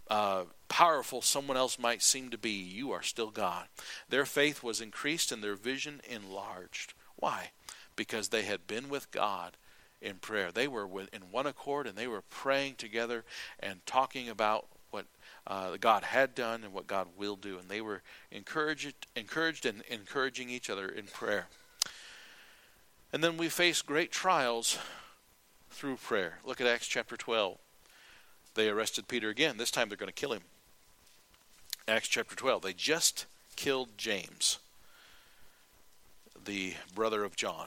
uh, 0.09 0.45
powerful 0.69 1.23
someone 1.23 1.57
else 1.57 1.79
might 1.79 2.03
seem 2.03 2.31
to 2.31 2.39
be, 2.39 2.51
you 2.51 2.93
are 2.93 3.03
still 3.03 3.31
God. 3.31 3.67
Their 4.09 4.27
faith 4.27 4.63
was 4.63 4.81
increased 4.81 5.33
and 5.33 5.43
their 5.43 5.55
vision 5.55 6.01
enlarged. 6.09 6.95
Why? 7.17 7.51
Because 7.97 8.29
they 8.29 8.43
had 8.43 8.67
been 8.67 8.89
with 8.89 9.11
God 9.11 9.57
in 10.03 10.17
prayer. 10.17 10.53
They 10.53 10.69
were 10.69 10.89
in 11.13 11.31
one 11.31 11.47
accord 11.47 11.87
and 11.87 11.97
they 11.97 12.07
were 12.07 12.23
praying 12.23 12.75
together 12.75 13.25
and 13.59 13.85
talking 13.87 14.29
about 14.29 14.67
what 14.91 15.07
uh, 15.47 15.77
God 15.81 16.05
had 16.05 16.35
done 16.35 16.63
and 16.63 16.73
what 16.73 16.87
God 16.87 17.09
will 17.17 17.37
do. 17.37 17.59
And 17.59 17.69
they 17.69 17.81
were 17.81 18.03
encouraged, 18.31 19.07
encouraged 19.17 19.65
and 19.65 19.83
encouraging 19.91 20.51
each 20.51 20.69
other 20.69 20.89
in 20.89 21.07
prayer. 21.07 21.47
And 23.13 23.23
then 23.23 23.37
we 23.37 23.49
face 23.49 23.81
great 23.81 24.11
trials 24.11 24.79
through 25.75 25.97
prayer. 25.97 26.39
Look 26.45 26.61
at 26.61 26.67
Acts 26.67 26.87
chapter 26.87 27.17
12. 27.17 27.59
They 28.55 28.69
arrested 28.69 29.09
Peter 29.09 29.29
again. 29.29 29.57
This 29.57 29.71
time 29.71 29.89
they're 29.89 29.99
going 29.99 30.09
to 30.09 30.13
kill 30.13 30.33
him. 30.33 30.43
Acts 31.89 32.09
chapter 32.09 32.37
12. 32.37 32.63
They 32.63 32.73
just 32.73 33.27
killed 33.57 33.89
James, 33.99 34.59
the 36.45 36.75
brother 36.95 37.25
of 37.25 37.37
John. 37.37 37.67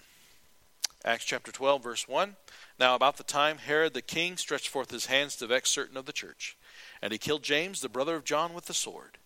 Acts 1.06 1.26
chapter 1.26 1.52
12, 1.52 1.84
verse 1.84 2.08
1. 2.08 2.36
Now, 2.80 2.96
about 2.96 3.18
the 3.18 3.24
time 3.24 3.60
Herod 3.60 3.94
the 3.94 4.02
king 4.02 4.38
stretched 4.38 4.70
forth 4.70 4.90
his 4.90 5.06
hands 5.08 5.36
to 5.38 5.48
vex 5.48 5.70
certain 5.70 5.98
of 5.98 6.06
the 6.06 6.14
church, 6.14 6.58
and 7.02 7.12
he 7.12 7.20
killed 7.20 7.44
James, 7.44 7.82
the 7.82 7.90
brother 7.90 8.16
of 8.16 8.24
John, 8.24 8.54
with 8.54 8.66
the 8.66 8.74
sword. 8.74 9.18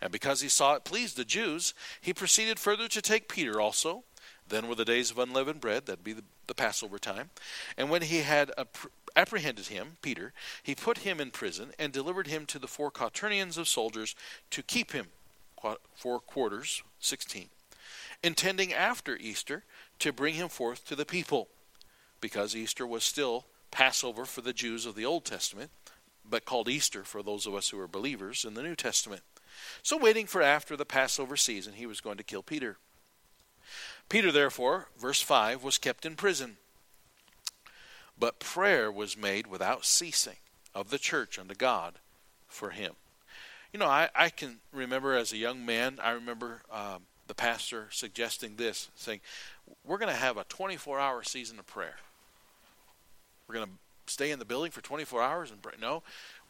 And 0.00 0.12
because 0.12 0.40
he 0.40 0.48
saw 0.48 0.74
it 0.74 0.84
pleased 0.84 1.16
the 1.16 1.24
Jews, 1.24 1.74
he 2.00 2.14
proceeded 2.14 2.58
further 2.58 2.88
to 2.88 3.02
take 3.02 3.28
Peter 3.28 3.60
also 3.60 4.04
then 4.48 4.68
were 4.68 4.74
the 4.74 4.84
days 4.84 5.10
of 5.10 5.18
unleavened 5.18 5.60
bread, 5.60 5.86
that'd 5.86 6.04
be 6.04 6.12
the, 6.12 6.24
the 6.52 6.62
Passover 6.62 6.98
time. 6.98 7.30
And 7.78 7.88
when 7.88 8.02
he 8.02 8.18
had 8.18 8.52
apprehended 9.16 9.68
him, 9.68 9.96
Peter, 10.02 10.34
he 10.62 10.74
put 10.74 10.98
him 10.98 11.18
in 11.18 11.30
prison 11.30 11.70
and 11.78 11.92
delivered 11.92 12.26
him 12.26 12.44
to 12.46 12.58
the 12.58 12.68
four 12.68 12.90
quaternions 12.90 13.56
of 13.56 13.68
soldiers 13.68 14.14
to 14.50 14.62
keep 14.62 14.92
him 14.92 15.06
four 15.94 16.20
quarters, 16.20 16.82
16, 17.00 17.48
intending 18.22 18.74
after 18.74 19.16
Easter 19.16 19.64
to 19.98 20.12
bring 20.12 20.34
him 20.34 20.48
forth 20.48 20.84
to 20.88 20.94
the 20.94 21.06
people, 21.06 21.48
because 22.20 22.54
Easter 22.54 22.86
was 22.86 23.02
still 23.02 23.46
Passover 23.70 24.26
for 24.26 24.42
the 24.42 24.52
Jews 24.52 24.84
of 24.84 24.94
the 24.94 25.06
Old 25.06 25.24
Testament, 25.24 25.70
but 26.28 26.44
called 26.44 26.68
Easter 26.68 27.02
for 27.02 27.22
those 27.22 27.46
of 27.46 27.54
us 27.54 27.70
who 27.70 27.80
are 27.80 27.88
believers 27.88 28.44
in 28.44 28.52
the 28.52 28.62
New 28.62 28.76
Testament. 28.76 29.22
So, 29.82 29.96
waiting 29.96 30.26
for 30.26 30.42
after 30.42 30.76
the 30.76 30.84
Passover 30.84 31.36
season, 31.36 31.74
he 31.74 31.86
was 31.86 32.00
going 32.00 32.18
to 32.18 32.24
kill 32.24 32.42
Peter. 32.42 32.76
Peter, 34.08 34.30
therefore, 34.32 34.88
verse 34.98 35.22
5, 35.22 35.62
was 35.62 35.78
kept 35.78 36.04
in 36.04 36.16
prison. 36.16 36.56
But 38.18 38.40
prayer 38.40 38.90
was 38.90 39.16
made 39.16 39.46
without 39.46 39.84
ceasing 39.84 40.36
of 40.74 40.90
the 40.90 40.98
church 40.98 41.38
unto 41.38 41.54
God 41.54 41.94
for 42.46 42.70
him. 42.70 42.92
You 43.72 43.78
know, 43.78 43.86
I, 43.86 44.10
I 44.14 44.28
can 44.28 44.58
remember 44.72 45.14
as 45.14 45.32
a 45.32 45.38
young 45.38 45.64
man, 45.64 45.98
I 46.02 46.10
remember 46.10 46.62
um, 46.70 47.04
the 47.26 47.34
pastor 47.34 47.88
suggesting 47.90 48.56
this, 48.56 48.90
saying, 48.94 49.20
We're 49.84 49.98
going 49.98 50.12
to 50.12 50.18
have 50.18 50.36
a 50.36 50.44
24 50.44 51.00
hour 51.00 51.22
season 51.22 51.58
of 51.58 51.66
prayer. 51.66 51.96
We're 53.48 53.54
going 53.54 53.66
to 53.66 53.72
stay 54.06 54.30
in 54.30 54.38
the 54.38 54.44
building 54.44 54.70
for 54.70 54.80
24 54.80 55.22
hours 55.22 55.50
and 55.50 55.62
pray. 55.62 55.74
No, 55.80 56.02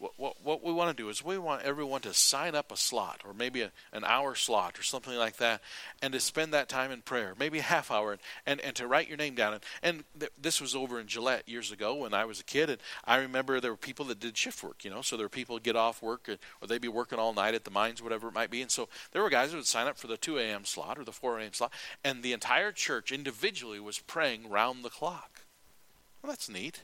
what, 0.02 0.12
what, 0.16 0.44
what 0.44 0.64
we 0.64 0.72
want 0.72 0.96
to 0.96 1.00
do 1.00 1.08
is 1.08 1.24
we 1.24 1.38
want 1.38 1.62
everyone 1.62 2.00
to 2.00 2.12
sign 2.12 2.54
up 2.54 2.72
a 2.72 2.76
slot 2.76 3.20
or 3.24 3.32
maybe 3.32 3.62
a, 3.62 3.70
an 3.92 4.04
hour 4.04 4.34
slot 4.34 4.78
or 4.78 4.82
something 4.82 5.16
like 5.16 5.36
that 5.36 5.60
and 6.00 6.12
to 6.12 6.20
spend 6.20 6.52
that 6.52 6.68
time 6.68 6.90
in 6.90 7.02
prayer, 7.02 7.34
maybe 7.38 7.60
a 7.60 7.62
half 7.62 7.90
hour, 7.90 8.12
and, 8.12 8.20
and, 8.46 8.60
and 8.62 8.76
to 8.76 8.86
write 8.86 9.08
your 9.08 9.16
name 9.16 9.34
down. 9.34 9.54
And, 9.54 9.62
and 9.82 10.04
th- 10.18 10.32
this 10.40 10.60
was 10.60 10.74
over 10.74 10.98
in 10.98 11.06
Gillette 11.06 11.48
years 11.48 11.70
ago 11.70 11.94
when 11.94 12.14
I 12.14 12.24
was 12.24 12.40
a 12.40 12.44
kid, 12.44 12.68
and 12.68 12.80
I 13.04 13.16
remember 13.16 13.60
there 13.60 13.70
were 13.70 13.76
people 13.76 14.06
that 14.06 14.18
did 14.18 14.36
shift 14.36 14.62
work, 14.64 14.84
you 14.84 14.90
know, 14.90 15.02
so 15.02 15.16
there 15.16 15.26
were 15.26 15.30
people 15.30 15.58
get 15.58 15.76
off 15.76 16.02
work 16.02 16.28
or 16.28 16.66
they'd 16.66 16.80
be 16.80 16.88
working 16.88 17.18
all 17.18 17.32
night 17.32 17.54
at 17.54 17.64
the 17.64 17.70
mines, 17.70 18.02
whatever 18.02 18.28
it 18.28 18.34
might 18.34 18.50
be. 18.50 18.62
And 18.62 18.70
so 18.70 18.88
there 19.12 19.22
were 19.22 19.30
guys 19.30 19.50
that 19.50 19.56
would 19.56 19.66
sign 19.66 19.86
up 19.86 19.98
for 19.98 20.08
the 20.08 20.16
2 20.16 20.38
a.m. 20.38 20.64
slot 20.64 20.98
or 20.98 21.04
the 21.04 21.12
4 21.12 21.38
a.m. 21.38 21.52
slot, 21.52 21.72
and 22.02 22.22
the 22.22 22.32
entire 22.32 22.72
church 22.72 23.12
individually 23.12 23.78
was 23.78 24.00
praying 24.00 24.50
round 24.50 24.84
the 24.84 24.90
clock. 24.90 25.44
Well, 26.22 26.32
that's 26.32 26.48
neat 26.48 26.82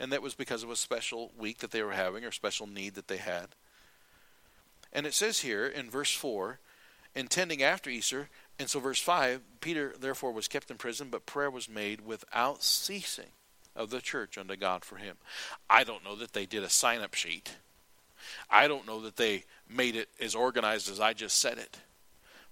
and 0.00 0.10
that 0.10 0.22
was 0.22 0.34
because 0.34 0.62
of 0.62 0.70
a 0.70 0.76
special 0.76 1.30
week 1.38 1.58
that 1.58 1.70
they 1.70 1.82
were 1.82 1.92
having 1.92 2.24
or 2.24 2.32
special 2.32 2.66
need 2.66 2.94
that 2.94 3.06
they 3.06 3.18
had. 3.18 3.48
And 4.92 5.06
it 5.06 5.12
says 5.14 5.40
here 5.40 5.66
in 5.66 5.90
verse 5.90 6.12
4, 6.12 6.58
intending 7.14 7.62
after 7.62 7.90
Easter, 7.90 8.30
and 8.58 8.68
so 8.68 8.80
verse 8.80 8.98
5, 8.98 9.42
Peter 9.60 9.92
therefore 10.00 10.32
was 10.32 10.48
kept 10.48 10.70
in 10.70 10.78
prison, 10.78 11.08
but 11.10 11.26
prayer 11.26 11.50
was 11.50 11.68
made 11.68 12.00
without 12.00 12.62
ceasing 12.62 13.32
of 13.76 13.90
the 13.90 14.00
church 14.00 14.38
unto 14.38 14.56
God 14.56 14.84
for 14.84 14.96
him. 14.96 15.16
I 15.68 15.84
don't 15.84 16.04
know 16.04 16.16
that 16.16 16.32
they 16.32 16.46
did 16.46 16.64
a 16.64 16.70
sign 16.70 17.02
up 17.02 17.14
sheet. 17.14 17.56
I 18.50 18.68
don't 18.68 18.86
know 18.86 19.02
that 19.02 19.16
they 19.16 19.44
made 19.68 19.96
it 19.96 20.08
as 20.18 20.34
organized 20.34 20.90
as 20.90 20.98
I 20.98 21.12
just 21.12 21.38
said 21.38 21.58
it. 21.58 21.78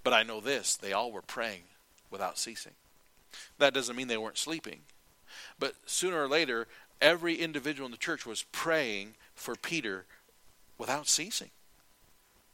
But 0.04 0.12
I 0.12 0.22
know 0.22 0.40
this 0.40 0.76
they 0.76 0.92
all 0.92 1.10
were 1.10 1.22
praying 1.22 1.62
without 2.10 2.38
ceasing. 2.38 2.72
That 3.58 3.74
doesn't 3.74 3.96
mean 3.96 4.08
they 4.08 4.16
weren't 4.18 4.38
sleeping. 4.38 4.80
But 5.58 5.74
sooner 5.86 6.22
or 6.22 6.28
later, 6.28 6.66
every 7.00 7.34
individual 7.34 7.86
in 7.86 7.92
the 7.92 7.98
church 7.98 8.26
was 8.26 8.44
praying 8.52 9.14
for 9.34 9.54
Peter 9.54 10.04
without 10.76 11.08
ceasing. 11.08 11.50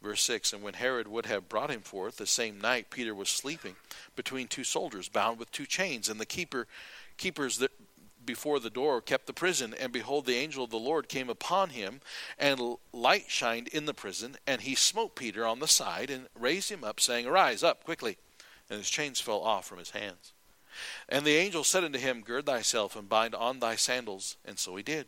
Verse 0.02 0.22
6 0.22 0.52
And 0.52 0.62
when 0.62 0.74
Herod 0.74 1.09
would 1.09 1.26
have 1.26 1.48
brought 1.48 1.70
him 1.70 1.80
forth, 1.80 2.18
the 2.18 2.26
same 2.26 2.61
night 2.61 2.90
Peter 2.90 3.14
was 3.14 3.30
sleeping 3.30 3.76
between 4.14 4.46
two 4.46 4.62
soldiers, 4.62 5.09
bound 5.09 5.38
with 5.38 5.50
two 5.50 5.66
chains, 5.66 6.09
and 6.09 6.20
the 6.20 6.26
keeper 6.26 6.66
keepers 7.16 7.59
that 7.59 7.72
before 8.26 8.61
the 8.61 8.70
door 8.70 9.00
kept 9.00 9.26
the 9.26 9.33
prison. 9.33 9.74
And 9.80 9.92
behold, 9.92 10.26
the 10.26 10.37
angel 10.37 10.62
of 10.62 10.70
the 10.70 10.78
Lord 10.78 11.09
came 11.09 11.30
upon 11.30 11.70
him, 11.70 12.00
and 12.38 12.76
light 12.92 13.24
shined 13.28 13.68
in 13.68 13.87
the 13.87 13.94
prison. 13.94 14.37
And 14.46 14.61
he 14.61 14.74
smote 14.74 15.16
Peter 15.16 15.46
on 15.46 15.61
the 15.61 15.68
side 15.68 16.11
and 16.11 16.26
raised 16.38 16.70
him 16.70 16.85
up, 16.85 17.00
saying, 17.00 17.26
Arise 17.26 17.62
up 17.62 17.83
quickly. 17.85 18.18
And 18.68 18.78
his 18.78 18.90
chains 18.90 19.20
fell 19.20 19.40
off 19.40 19.66
from 19.66 19.78
his 19.78 19.90
hands. 19.90 20.34
And 21.08 21.24
the 21.24 21.37
angel 21.37 21.64
said 21.64 21.84
unto 21.84 21.98
him, 21.98 22.22
Gird 22.22 22.46
thyself 22.46 22.96
and 22.96 23.08
bind 23.08 23.34
on 23.34 23.60
thy 23.60 23.76
sandals. 23.76 24.37
And 24.44 24.58
so 24.58 24.76
he 24.76 24.82
did. 24.82 25.06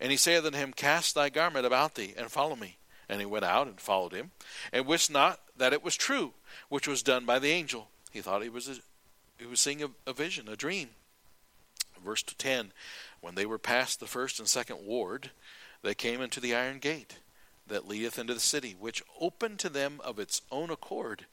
And 0.00 0.10
he 0.10 0.16
saith 0.16 0.44
unto 0.44 0.58
him, 0.58 0.72
Cast 0.72 1.14
thy 1.14 1.28
garment 1.28 1.66
about 1.66 1.94
thee, 1.94 2.14
and 2.16 2.30
follow 2.30 2.56
me. 2.56 2.76
And 3.08 3.20
he 3.20 3.26
went 3.26 3.44
out 3.44 3.66
and 3.68 3.80
followed 3.80 4.12
him, 4.12 4.32
and 4.72 4.84
wist 4.84 5.10
not 5.10 5.40
that 5.56 5.72
it 5.72 5.84
was 5.84 5.96
true, 5.96 6.32
which 6.68 6.88
was 6.88 7.02
done 7.02 7.24
by 7.24 7.38
the 7.38 7.50
angel. 7.50 7.88
He 8.10 8.20
thought 8.20 8.42
he 8.42 8.48
was 8.48 8.68
a, 8.68 8.74
he 9.38 9.46
was 9.46 9.60
seeing 9.60 9.82
a, 9.82 9.90
a 10.06 10.12
vision, 10.12 10.48
a 10.48 10.56
dream. 10.56 10.88
Verse 12.04 12.22
10 12.22 12.72
When 13.20 13.36
they 13.36 13.46
were 13.46 13.58
past 13.58 14.00
the 14.00 14.06
first 14.06 14.38
and 14.38 14.48
second 14.48 14.84
ward, 14.84 15.30
they 15.82 15.94
came 15.94 16.20
into 16.20 16.40
the 16.40 16.54
iron 16.54 16.78
gate 16.78 17.18
that 17.66 17.88
leadeth 17.88 18.18
into 18.18 18.34
the 18.34 18.40
city, 18.40 18.74
which 18.78 19.02
opened 19.20 19.58
to 19.60 19.68
them 19.68 20.00
of 20.04 20.18
its 20.18 20.42
own 20.50 20.70
accord. 20.70 21.26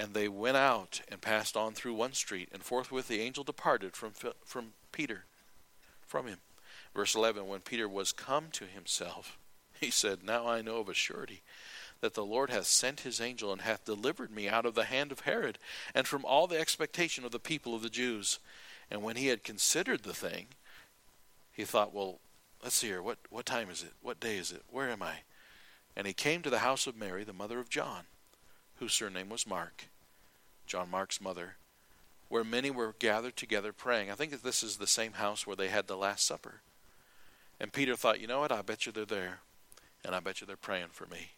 And 0.00 0.14
they 0.14 0.28
went 0.28 0.56
out 0.56 1.02
and 1.08 1.20
passed 1.20 1.58
on 1.58 1.74
through 1.74 1.92
one 1.92 2.14
street, 2.14 2.48
and 2.54 2.62
forthwith 2.62 3.06
the 3.06 3.20
angel 3.20 3.44
departed 3.44 3.94
from, 3.94 4.12
from 4.46 4.72
Peter, 4.92 5.26
from 6.06 6.26
him. 6.26 6.38
Verse 6.94 7.14
11 7.14 7.46
When 7.46 7.60
Peter 7.60 7.86
was 7.86 8.10
come 8.10 8.46
to 8.52 8.64
himself, 8.64 9.36
he 9.78 9.90
said, 9.90 10.24
Now 10.24 10.48
I 10.48 10.62
know 10.62 10.78
of 10.78 10.88
a 10.88 10.94
surety 10.94 11.42
that 12.00 12.14
the 12.14 12.24
Lord 12.24 12.48
hath 12.48 12.64
sent 12.64 13.00
his 13.00 13.20
angel 13.20 13.52
and 13.52 13.60
hath 13.60 13.84
delivered 13.84 14.30
me 14.30 14.48
out 14.48 14.64
of 14.64 14.74
the 14.74 14.84
hand 14.84 15.12
of 15.12 15.20
Herod, 15.20 15.58
and 15.94 16.06
from 16.06 16.24
all 16.24 16.46
the 16.46 16.58
expectation 16.58 17.26
of 17.26 17.30
the 17.30 17.38
people 17.38 17.74
of 17.74 17.82
the 17.82 17.90
Jews. 17.90 18.38
And 18.90 19.02
when 19.02 19.16
he 19.16 19.26
had 19.26 19.44
considered 19.44 20.02
the 20.02 20.14
thing, 20.14 20.46
he 21.52 21.66
thought, 21.66 21.92
Well, 21.92 22.20
let's 22.62 22.76
see 22.76 22.86
here. 22.86 23.02
What, 23.02 23.18
what 23.28 23.44
time 23.44 23.68
is 23.68 23.82
it? 23.82 23.92
What 24.00 24.18
day 24.18 24.38
is 24.38 24.50
it? 24.50 24.62
Where 24.70 24.88
am 24.88 25.02
I? 25.02 25.16
And 25.94 26.06
he 26.06 26.14
came 26.14 26.40
to 26.40 26.50
the 26.50 26.60
house 26.60 26.86
of 26.86 26.96
Mary, 26.96 27.22
the 27.22 27.34
mother 27.34 27.58
of 27.58 27.68
John 27.68 28.04
whose 28.80 28.94
surname 28.94 29.28
was 29.28 29.46
Mark, 29.46 29.84
John 30.66 30.90
Mark's 30.90 31.20
mother, 31.20 31.56
where 32.28 32.42
many 32.42 32.70
were 32.70 32.94
gathered 32.98 33.36
together 33.36 33.72
praying. 33.72 34.10
I 34.10 34.14
think 34.14 34.32
that 34.32 34.42
this 34.42 34.62
is 34.62 34.76
the 34.76 34.86
same 34.86 35.12
house 35.12 35.46
where 35.46 35.56
they 35.56 35.68
had 35.68 35.86
the 35.86 35.96
Last 35.96 36.26
Supper. 36.26 36.62
And 37.60 37.72
Peter 37.72 37.94
thought, 37.94 38.20
you 38.20 38.26
know 38.26 38.40
what? 38.40 38.50
I 38.50 38.62
bet 38.62 38.86
you 38.86 38.92
they're 38.92 39.04
there. 39.04 39.40
And 40.04 40.14
I 40.14 40.20
bet 40.20 40.40
you 40.40 40.46
they're 40.46 40.56
praying 40.56 40.88
for 40.92 41.06
me. 41.06 41.32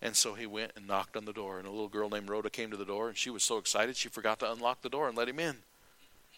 And 0.00 0.16
so 0.16 0.34
he 0.34 0.46
went 0.46 0.72
and 0.76 0.86
knocked 0.86 1.16
on 1.16 1.26
the 1.26 1.32
door. 1.32 1.58
And 1.58 1.66
a 1.66 1.70
little 1.70 1.88
girl 1.88 2.08
named 2.08 2.30
Rhoda 2.30 2.48
came 2.48 2.70
to 2.70 2.76
the 2.76 2.86
door. 2.86 3.08
And 3.08 3.16
she 3.18 3.28
was 3.28 3.42
so 3.42 3.58
excited 3.58 3.96
she 3.96 4.08
forgot 4.08 4.38
to 4.40 4.50
unlock 4.50 4.80
the 4.80 4.88
door 4.88 5.08
and 5.08 5.16
let 5.16 5.28
him 5.28 5.38
in. 5.38 5.56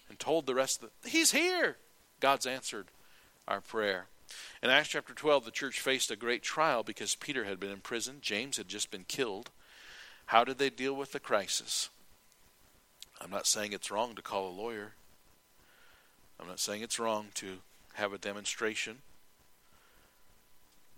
And 0.09 0.18
told 0.18 0.46
the 0.46 0.54
rest 0.54 0.81
that 0.81 0.90
he's 1.07 1.31
here. 1.31 1.76
God's 2.18 2.46
answered 2.46 2.87
our 3.46 3.61
prayer. 3.61 4.07
In 4.62 4.70
Acts 4.70 4.88
chapter 4.88 5.14
12, 5.14 5.44
the 5.44 5.50
church 5.50 5.81
faced 5.81 6.11
a 6.11 6.16
great 6.16 6.42
trial 6.42 6.83
because 6.83 7.14
Peter 7.14 7.44
had 7.44 7.61
been 7.61 7.70
in 7.70 7.81
prison. 7.81 8.16
James 8.20 8.57
had 8.57 8.68
just 8.68 8.90
been 8.90 9.04
killed. 9.07 9.50
How 10.28 10.44
did 10.44 10.58
they 10.58 10.68
deal 10.68 10.94
with 10.94 11.12
the 11.12 11.20
crisis? 11.20 11.88
I'm 13.18 13.30
not 13.30 13.46
saying 13.46 13.72
it's 13.72 13.90
wrong 13.90 14.14
to 14.14 14.20
call 14.20 14.46
a 14.46 14.60
lawyer. 14.60 14.92
I'm 16.38 16.46
not 16.46 16.60
saying 16.60 16.82
it's 16.82 16.98
wrong 16.98 17.28
to 17.36 17.60
have 17.94 18.12
a 18.12 18.18
demonstration. 18.18 18.98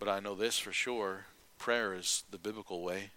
But 0.01 0.09
I 0.09 0.19
know 0.19 0.35
this 0.35 0.59
for 0.59 0.73
sure 0.73 1.27
prayer 1.61 1.95
is 1.95 2.25
the 2.33 2.39
biblical 2.39 2.83
way. 2.83 3.11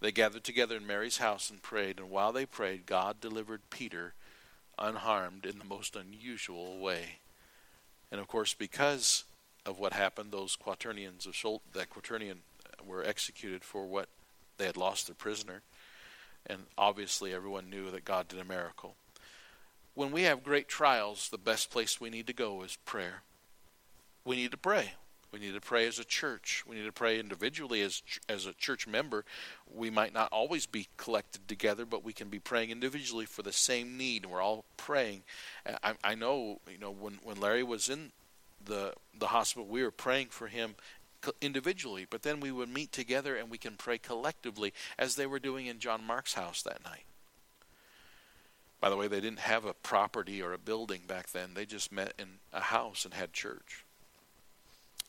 They 0.00 0.12
gathered 0.12 0.44
together 0.44 0.76
in 0.76 0.86
Mary's 0.86 1.16
house 1.16 1.48
and 1.48 1.62
prayed, 1.62 1.98
and 1.98 2.10
while 2.10 2.32
they 2.32 2.44
prayed, 2.44 2.84
God 2.84 3.22
delivered 3.22 3.62
Peter 3.70 4.12
unharmed 4.78 5.46
in 5.46 5.58
the 5.58 5.64
most 5.64 5.96
unusual 5.96 6.78
way. 6.78 7.20
And 8.12 8.20
of 8.20 8.28
course, 8.28 8.52
because 8.52 9.24
of 9.64 9.78
what 9.78 9.94
happened, 9.94 10.30
those 10.30 10.56
quaternions 10.56 11.26
of 11.26 11.32
Schult, 11.32 11.60
that 11.72 11.88
quaternion 11.88 12.40
were 12.86 13.02
executed 13.02 13.64
for 13.64 13.86
what 13.86 14.10
they 14.60 14.66
had 14.66 14.76
lost 14.76 15.06
their 15.06 15.14
prisoner. 15.14 15.62
And 16.46 16.62
obviously, 16.78 17.34
everyone 17.34 17.70
knew 17.70 17.90
that 17.90 18.04
God 18.04 18.28
did 18.28 18.38
a 18.38 18.44
miracle. 18.44 18.94
When 19.94 20.12
we 20.12 20.22
have 20.22 20.44
great 20.44 20.68
trials, 20.68 21.28
the 21.28 21.38
best 21.38 21.70
place 21.70 22.00
we 22.00 22.10
need 22.10 22.26
to 22.28 22.32
go 22.32 22.62
is 22.62 22.76
prayer. 22.84 23.22
We 24.24 24.36
need 24.36 24.50
to 24.52 24.56
pray. 24.56 24.92
We 25.32 25.38
need 25.38 25.54
to 25.54 25.60
pray 25.60 25.86
as 25.86 25.98
a 25.98 26.04
church. 26.04 26.64
We 26.66 26.76
need 26.76 26.86
to 26.86 26.92
pray 26.92 27.20
individually 27.20 27.82
as 27.82 28.02
as 28.28 28.46
a 28.46 28.52
church 28.52 28.86
member. 28.86 29.24
We 29.72 29.88
might 29.88 30.12
not 30.12 30.32
always 30.32 30.66
be 30.66 30.88
collected 30.96 31.46
together, 31.46 31.84
but 31.84 32.04
we 32.04 32.12
can 32.12 32.28
be 32.28 32.40
praying 32.40 32.70
individually 32.70 33.26
for 33.26 33.42
the 33.42 33.52
same 33.52 33.96
need. 33.96 34.26
We're 34.26 34.42
all 34.42 34.64
praying. 34.76 35.22
I, 35.84 35.94
I 36.02 36.14
know, 36.16 36.60
you 36.70 36.78
know, 36.78 36.90
when 36.90 37.20
when 37.22 37.40
Larry 37.40 37.62
was 37.62 37.88
in 37.88 38.10
the 38.64 38.94
the 39.16 39.28
hospital, 39.28 39.66
we 39.66 39.82
were 39.82 39.92
praying 39.92 40.28
for 40.28 40.48
him 40.48 40.74
individually, 41.40 42.06
but 42.08 42.22
then 42.22 42.40
we 42.40 42.52
would 42.52 42.68
meet 42.68 42.92
together 42.92 43.36
and 43.36 43.50
we 43.50 43.58
can 43.58 43.76
pray 43.76 43.98
collectively 43.98 44.72
as 44.98 45.16
they 45.16 45.26
were 45.26 45.38
doing 45.38 45.66
in 45.66 45.78
John 45.78 46.04
Mark's 46.04 46.34
house 46.34 46.62
that 46.62 46.84
night. 46.84 47.04
By 48.80 48.88
the 48.88 48.96
way, 48.96 49.08
they 49.08 49.20
didn't 49.20 49.40
have 49.40 49.64
a 49.64 49.74
property 49.74 50.40
or 50.40 50.52
a 50.52 50.58
building 50.58 51.02
back 51.06 51.30
then. 51.30 51.50
They 51.54 51.66
just 51.66 51.92
met 51.92 52.14
in 52.18 52.38
a 52.52 52.60
house 52.60 53.04
and 53.04 53.12
had 53.14 53.32
church. 53.32 53.84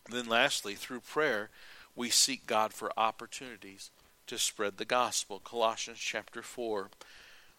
then 0.10 0.28
lastly, 0.28 0.76
through 0.76 1.00
prayer, 1.02 1.50
we 1.96 2.10
seek 2.10 2.46
God 2.46 2.74
for 2.74 2.92
opportunities 2.98 3.92
to 4.28 4.38
spread 4.38 4.78
the 4.78 4.86
gospel. 4.86 5.40
Colossians 5.40 6.00
chapter 6.00 6.42
4. 6.42 6.90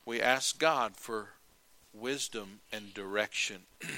We 0.05 0.21
ask 0.21 0.59
God 0.59 0.97
for 0.97 1.31
wisdom 1.95 2.61
and 2.73 2.93
direction. 2.93 3.63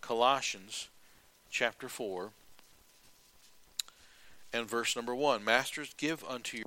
Colossians 0.00 0.88
chapter 1.50 1.88
4 1.88 2.30
and 4.54 4.70
verse 4.70 4.94
number 4.94 5.14
1 5.14 5.44
Masters, 5.44 5.92
give 5.98 6.24
unto 6.24 6.58
your 6.58 6.64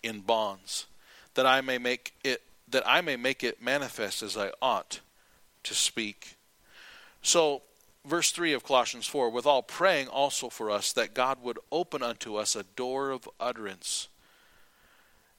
in 0.00 0.20
bonds 0.20 0.86
that 1.34 1.44
I 1.44 1.60
may 1.60 1.76
make 1.76 2.14
it 2.22 2.42
that 2.68 2.86
I 2.86 3.00
may 3.00 3.16
make 3.16 3.42
it 3.42 3.60
manifest 3.60 4.22
as 4.22 4.36
I 4.36 4.52
ought 4.62 5.00
to 5.64 5.74
speak 5.74 6.37
so, 7.28 7.60
verse 8.06 8.30
3 8.30 8.54
of 8.54 8.64
Colossians 8.64 9.06
4 9.06 9.28
with 9.28 9.44
all 9.44 9.62
praying 9.62 10.08
also 10.08 10.48
for 10.48 10.70
us 10.70 10.92
that 10.94 11.12
God 11.12 11.42
would 11.42 11.58
open 11.70 12.02
unto 12.02 12.36
us 12.36 12.56
a 12.56 12.62
door 12.62 13.10
of 13.10 13.28
utterance. 13.38 14.08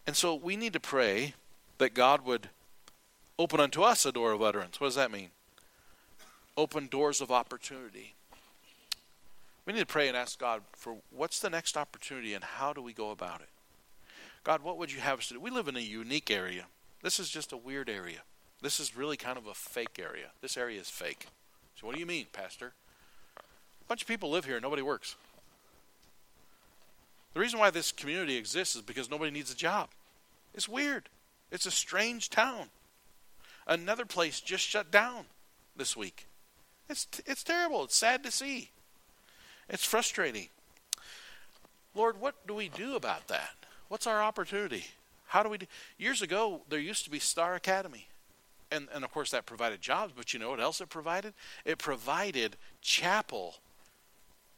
And 0.05 0.15
so 0.15 0.35
we 0.35 0.55
need 0.55 0.73
to 0.73 0.79
pray 0.79 1.33
that 1.79 1.95
God 1.95 2.25
would 2.25 2.49
open 3.39 3.59
unto 3.59 3.81
us 3.81 4.05
a 4.05 4.11
door 4.11 4.33
of 4.33 4.41
utterance. 4.43 4.79
What 4.79 4.87
does 4.87 4.95
that 4.95 5.11
mean? 5.11 5.29
Open 6.55 6.85
doors 6.85 7.21
of 7.21 7.31
opportunity. 7.31 8.13
We 9.65 9.73
need 9.73 9.79
to 9.79 9.85
pray 9.87 10.07
and 10.07 10.15
ask 10.15 10.39
God 10.39 10.61
for 10.75 10.97
what's 11.09 11.39
the 11.39 11.49
next 11.49 11.75
opportunity 11.75 12.35
and 12.35 12.43
how 12.43 12.71
do 12.71 12.83
we 12.83 12.93
go 12.93 13.11
about 13.11 13.41
it? 13.41 13.49
God, 14.43 14.61
what 14.61 14.77
would 14.77 14.91
you 14.91 14.99
have 14.99 15.19
us 15.19 15.27
to 15.29 15.35
do? 15.35 15.39
We 15.39 15.49
live 15.49 15.67
in 15.67 15.75
a 15.75 15.79
unique 15.79 16.29
area. 16.29 16.65
This 17.01 17.19
is 17.19 17.29
just 17.29 17.51
a 17.51 17.57
weird 17.57 17.89
area. 17.89 18.19
This 18.61 18.79
is 18.79 18.95
really 18.95 19.17
kind 19.17 19.39
of 19.39 19.47
a 19.47 19.53
fake 19.55 19.99
area. 19.99 20.27
This 20.41 20.57
area 20.57 20.79
is 20.79 20.89
fake. 20.89 21.27
So, 21.79 21.87
what 21.87 21.93
do 21.93 22.01
you 22.01 22.05
mean, 22.05 22.25
Pastor? 22.33 22.73
A 23.37 23.85
bunch 23.87 24.01
of 24.01 24.07
people 24.07 24.29
live 24.29 24.43
here 24.43 24.59
nobody 24.59 24.81
works. 24.81 25.15
The 27.33 27.39
reason 27.39 27.59
why 27.59 27.69
this 27.69 27.93
community 27.93 28.35
exists 28.35 28.75
is 28.75 28.81
because 28.81 29.09
nobody 29.09 29.31
needs 29.31 29.51
a 29.51 29.55
job. 29.55 29.89
It's 30.53 30.67
weird. 30.67 31.07
It's 31.51 31.65
a 31.65 31.71
strange 31.71 32.29
town. 32.29 32.65
Another 33.65 34.03
place 34.03 34.41
just 34.41 34.63
shut 34.63 34.91
down 34.91 35.25
this 35.77 35.95
week. 35.95 36.25
It's, 36.89 37.07
it's 37.25 37.43
terrible. 37.43 37.85
It's 37.85 37.95
sad 37.95 38.23
to 38.23 38.31
see. 38.31 38.71
It's 39.69 39.85
frustrating. 39.85 40.49
Lord, 41.95 42.19
what 42.19 42.45
do 42.45 42.55
we 42.55 42.67
do 42.67 42.95
about 42.95 43.27
that? 43.29 43.51
What's 43.87 44.07
our 44.07 44.21
opportunity? 44.21 44.85
How 45.27 45.43
do 45.43 45.49
we 45.49 45.59
do? 45.59 45.65
Years 45.97 46.21
ago, 46.21 46.61
there 46.67 46.79
used 46.79 47.05
to 47.05 47.09
be 47.09 47.19
Star 47.19 47.55
Academy. 47.55 48.08
And, 48.71 48.87
and 48.93 49.03
of 49.03 49.11
course, 49.11 49.31
that 49.31 49.45
provided 49.45 49.81
jobs, 49.81 50.13
but 50.15 50.33
you 50.33 50.39
know 50.39 50.51
what 50.51 50.59
else 50.59 50.79
it 50.79 50.89
provided? 50.89 51.33
It 51.65 51.79
provided 51.79 52.55
chapel. 52.81 53.55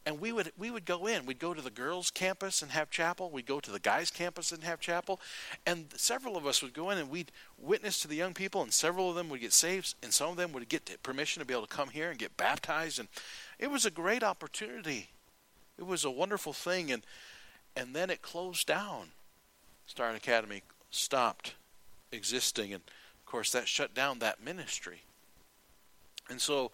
And 0.04 0.20
we 0.20 0.32
would 0.32 0.52
we 0.58 0.70
would 0.70 0.84
go 0.84 1.06
in. 1.06 1.26
We'd 1.26 1.38
go 1.38 1.54
to 1.54 1.62
the 1.62 1.70
girls 1.70 2.10
campus 2.10 2.60
and 2.60 2.72
have 2.72 2.90
chapel. 2.90 3.30
We'd 3.30 3.46
go 3.46 3.60
to 3.60 3.70
the 3.70 3.78
guys 3.78 4.10
campus 4.10 4.50
and 4.50 4.64
have 4.64 4.80
chapel. 4.80 5.20
And 5.64 5.86
several 5.96 6.36
of 6.36 6.44
us 6.44 6.60
would 6.60 6.74
go 6.74 6.90
in 6.90 6.98
and 6.98 7.08
we'd 7.08 7.30
witness 7.56 8.00
to 8.00 8.08
the 8.08 8.16
young 8.16 8.34
people 8.34 8.62
and 8.62 8.72
several 8.72 9.08
of 9.08 9.14
them 9.14 9.28
would 9.28 9.40
get 9.40 9.52
saved 9.52 9.94
and 10.02 10.12
some 10.12 10.30
of 10.30 10.36
them 10.36 10.52
would 10.52 10.68
get 10.68 11.00
permission 11.04 11.40
to 11.40 11.46
be 11.46 11.54
able 11.54 11.66
to 11.66 11.74
come 11.74 11.90
here 11.90 12.10
and 12.10 12.18
get 12.18 12.36
baptized. 12.36 12.98
And 12.98 13.08
it 13.60 13.70
was 13.70 13.86
a 13.86 13.92
great 13.92 14.24
opportunity. 14.24 15.10
It 15.78 15.86
was 15.86 16.04
a 16.04 16.10
wonderful 16.10 16.52
thing. 16.52 16.90
And 16.90 17.04
and 17.76 17.94
then 17.94 18.10
it 18.10 18.22
closed 18.22 18.66
down. 18.66 19.08
Star 19.86 20.10
Academy 20.10 20.62
stopped 20.90 21.54
existing. 22.10 22.74
And 22.74 22.82
course 23.32 23.50
that 23.50 23.66
shut 23.66 23.94
down 23.94 24.20
that 24.20 24.44
ministry 24.44 25.02
and 26.30 26.40
so 26.40 26.70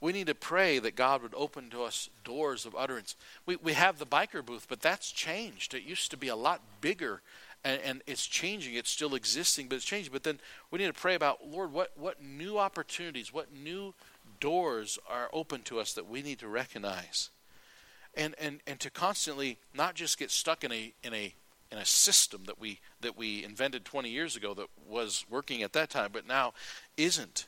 we 0.00 0.12
need 0.12 0.28
to 0.28 0.34
pray 0.34 0.78
that 0.78 0.94
God 0.94 1.22
would 1.22 1.34
open 1.34 1.70
to 1.70 1.82
us 1.82 2.08
doors 2.22 2.64
of 2.64 2.76
utterance. 2.76 3.16
We, 3.46 3.56
we 3.56 3.72
have 3.72 3.98
the 3.98 4.06
biker 4.06 4.44
booth, 4.44 4.66
but 4.68 4.80
that's 4.80 5.10
changed. 5.10 5.74
It 5.74 5.82
used 5.82 6.10
to 6.12 6.16
be 6.16 6.28
a 6.28 6.36
lot 6.36 6.60
bigger, 6.80 7.20
and, 7.64 7.80
and 7.82 8.02
it's 8.06 8.26
changing. 8.26 8.74
It's 8.74 8.90
still 8.90 9.14
existing, 9.16 9.68
but 9.68 9.76
it's 9.76 9.84
changing. 9.84 10.12
But 10.12 10.22
then 10.22 10.38
we 10.70 10.78
need 10.78 10.86
to 10.86 10.92
pray 10.92 11.16
about, 11.16 11.48
Lord, 11.48 11.72
what, 11.72 11.92
what 11.96 12.22
new 12.22 12.58
opportunities, 12.58 13.32
what 13.32 13.52
new 13.52 13.92
doors 14.38 15.00
are 15.10 15.28
open 15.32 15.62
to 15.62 15.80
us 15.80 15.92
that 15.94 16.08
we 16.08 16.22
need 16.22 16.38
to 16.40 16.48
recognize? 16.48 17.30
And, 18.14 18.36
and, 18.40 18.60
and 18.68 18.78
to 18.80 18.90
constantly 18.90 19.58
not 19.74 19.94
just 19.94 20.18
get 20.18 20.30
stuck 20.30 20.62
in 20.62 20.70
a, 20.70 20.92
in 21.02 21.12
a 21.12 21.34
in 21.70 21.78
a 21.78 21.84
system 21.84 22.44
that 22.46 22.60
we 22.60 22.80
that 23.00 23.16
we 23.16 23.44
invented 23.44 23.84
20 23.84 24.08
years 24.08 24.36
ago 24.36 24.54
that 24.54 24.68
was 24.88 25.24
working 25.28 25.62
at 25.62 25.72
that 25.72 25.90
time 25.90 26.10
but 26.12 26.26
now 26.26 26.52
isn't 26.96 27.46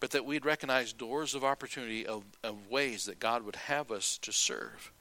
but 0.00 0.10
that 0.10 0.24
we'd 0.24 0.46
recognize 0.46 0.94
doors 0.94 1.34
of 1.34 1.44
opportunity 1.44 2.06
of, 2.06 2.24
of 2.42 2.70
ways 2.70 3.04
that 3.04 3.20
God 3.20 3.44
would 3.44 3.56
have 3.56 3.92
us 3.92 4.18
to 4.18 4.32
serve 4.32 4.92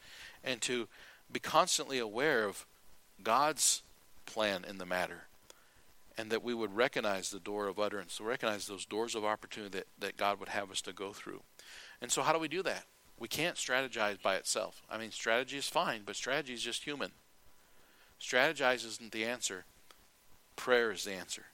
and 0.43 0.61
to 0.61 0.87
be 1.31 1.39
constantly 1.39 1.99
aware 1.99 2.45
of 2.45 2.65
God's 3.23 3.81
plan 4.25 4.65
in 4.67 4.77
the 4.77 4.85
matter 4.85 5.23
and 6.17 6.29
that 6.31 6.43
we 6.43 6.53
would 6.53 6.75
recognize 6.75 7.29
the 7.29 7.39
door 7.39 7.67
of 7.67 7.79
utterance, 7.79 8.19
recognize 8.19 8.67
those 8.67 8.85
doors 8.85 9.15
of 9.15 9.23
opportunity 9.23 9.77
that, 9.77 9.87
that 9.97 10.17
God 10.17 10.39
would 10.39 10.49
have 10.49 10.69
us 10.69 10.81
to 10.81 10.91
go 10.91 11.13
through. 11.13 11.41
And 12.01 12.11
so, 12.11 12.21
how 12.21 12.33
do 12.33 12.39
we 12.39 12.49
do 12.49 12.61
that? 12.63 12.83
We 13.17 13.29
can't 13.29 13.55
strategize 13.55 14.21
by 14.21 14.35
itself. 14.35 14.81
I 14.89 14.97
mean, 14.97 15.11
strategy 15.11 15.57
is 15.57 15.69
fine, 15.69 16.01
but 16.05 16.17
strategy 16.17 16.53
is 16.53 16.61
just 16.61 16.83
human. 16.83 17.11
Strategize 18.21 18.85
isn't 18.85 19.11
the 19.11 19.25
answer, 19.25 19.65
prayer 20.55 20.91
is 20.91 21.05
the 21.05 21.13
answer 21.13 21.45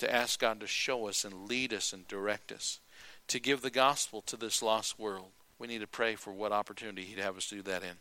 to 0.00 0.12
ask 0.12 0.40
God 0.40 0.60
to 0.60 0.66
show 0.66 1.08
us 1.08 1.24
and 1.24 1.48
lead 1.48 1.72
us 1.72 1.92
and 1.92 2.08
direct 2.08 2.50
us, 2.50 2.80
to 3.28 3.38
give 3.38 3.60
the 3.60 3.70
gospel 3.70 4.22
to 4.22 4.36
this 4.36 4.62
lost 4.62 4.98
world. 4.98 5.28
We 5.58 5.66
need 5.66 5.82
to 5.82 5.86
pray 5.86 6.14
for 6.14 6.32
what 6.32 6.52
opportunity 6.52 7.02
He'd 7.02 7.18
have 7.18 7.36
us 7.36 7.48
do 7.48 7.62
that 7.62 7.82
in. 7.82 7.96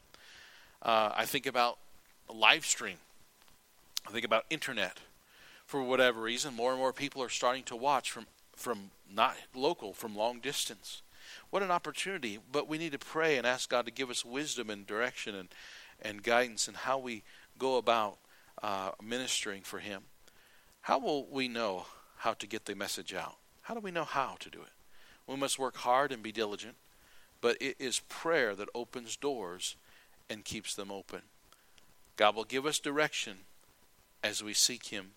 Uh, 0.82 1.12
I 1.15 1.26
think 1.26 1.45
about 1.45 1.78
live 2.34 2.65
stream. 2.65 2.98
I 4.08 4.12
think 4.12 4.26
about 4.26 4.45
internet. 4.50 5.00
For 5.65 5.84
whatever 5.84 6.22
reason, 6.22 6.56
more 6.56 6.72
and 6.72 6.80
more 6.80 6.93
people 6.93 7.22
are 7.22 7.30
starting 7.30 7.63
to 7.63 7.76
watch 7.76 8.12
from 8.12 8.26
from 8.56 8.91
not 9.13 9.36
local, 9.56 9.93
from 9.93 10.15
long 10.15 10.39
distance. 10.39 11.02
What 11.50 11.63
an 11.63 11.72
opportunity! 11.72 12.39
But 12.52 12.67
we 12.67 12.78
need 12.78 12.91
to 12.91 13.00
pray 13.00 13.38
and 13.38 13.48
ask 13.48 13.69
God 13.69 13.86
to 13.86 13.91
give 13.91 14.10
us 14.10 14.26
wisdom 14.26 14.69
and 14.69 14.88
direction 14.88 15.36
and 15.36 15.50
and 16.02 16.24
guidance 16.24 16.67
in 16.67 16.74
how 16.74 16.98
we 16.98 17.24
go 17.60 17.78
about 17.78 18.17
uh, 18.63 18.91
ministering 19.04 19.62
for 19.62 19.80
Him. 19.80 20.04
How 20.82 20.98
will 20.98 21.28
we 21.28 21.48
know 21.48 21.86
how 22.17 22.34
to 22.34 22.48
get 22.48 22.65
the 22.65 22.76
message 22.76 23.13
out? 23.13 23.36
How 23.63 23.74
do 23.74 23.80
we 23.80 23.91
know 23.91 24.06
how 24.06 24.38
to 24.39 24.50
do 24.50 24.60
it? 24.62 24.72
We 25.28 25.36
must 25.36 25.60
work 25.60 25.78
hard 25.78 26.12
and 26.12 26.24
be 26.24 26.32
diligent, 26.32 26.76
but 27.41 27.58
it 27.62 27.76
is 27.78 28.02
prayer 28.10 28.56
that 28.56 28.69
opens 28.74 29.15
doors 29.15 29.76
and 30.30 30.43
keeps 30.43 30.74
them 30.74 30.91
open. 30.91 31.22
God 32.15 32.36
will 32.36 32.43
give 32.43 32.65
us 32.65 32.80
direction 32.80 33.38
as 34.24 34.43
we 34.43 34.54
seek 34.54 34.88
Him. 34.88 35.12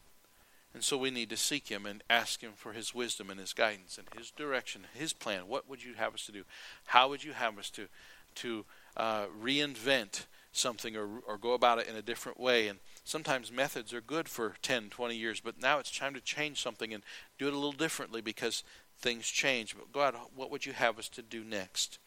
And 0.75 0.83
so 0.85 0.97
we 0.97 1.11
need 1.11 1.31
to 1.31 1.37
seek 1.37 1.69
Him 1.69 1.87
and 1.87 2.03
ask 2.09 2.41
Him 2.41 2.53
for 2.55 2.73
His 2.73 2.95
wisdom 2.95 3.31
and 3.31 3.41
His 3.41 3.53
guidance 3.53 3.99
and 3.99 4.07
His 4.17 4.31
direction, 4.31 4.87
His 4.95 5.13
plan. 5.13 5.49
What 5.49 5.69
would 5.69 5.83
you 5.83 5.95
have 5.95 6.15
us 6.15 6.27
to 6.27 6.33
do? 6.33 6.45
How 6.87 7.09
would 7.09 7.25
you 7.25 7.33
have 7.33 7.59
us 7.59 7.71
to, 7.71 7.89
to 8.37 8.65
uh, 8.97 9.27
reinvent 9.43 10.27
something 10.53 10.97
or, 10.97 11.09
or 11.27 11.39
go 11.39 11.53
about 11.53 11.79
it 11.79 11.89
in 11.89 11.97
a 11.97 12.03
different 12.03 12.39
way? 12.39 12.69
And 12.69 12.79
sometimes 13.05 13.51
methods 13.51 13.93
are 13.93 14.01
good 14.01 14.29
for 14.29 14.55
10, 14.63 14.91
20 14.91 15.17
years, 15.17 15.41
but 15.41 15.61
now 15.61 15.79
it's 15.79 15.97
time 15.97 16.15
to 16.15 16.21
change 16.21 16.63
something 16.63 16.93
and 16.93 17.03
do 17.39 17.49
it 17.49 17.53
a 17.53 17.57
little 17.57 17.73
differently 17.73 18.21
because 18.21 18.63
things 18.99 19.27
change. 19.27 19.77
But 19.77 19.93
God, 19.93 20.15
what 20.35 20.51
would 20.51 20.65
you 20.65 20.73
have 20.73 20.99
us 20.99 21.09
to 21.11 21.23
do 21.23 21.45
next? 21.45 21.99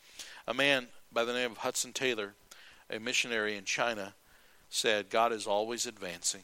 A 0.47 0.53
man 0.53 0.87
by 1.11 1.23
the 1.23 1.33
name 1.33 1.51
of 1.51 1.57
Hudson 1.57 1.93
Taylor, 1.93 2.33
a 2.89 2.99
missionary 2.99 3.57
in 3.57 3.65
China, 3.65 4.13
said, 4.69 5.09
God 5.09 5.31
is 5.31 5.47
always 5.47 5.85
advancing. 5.85 6.43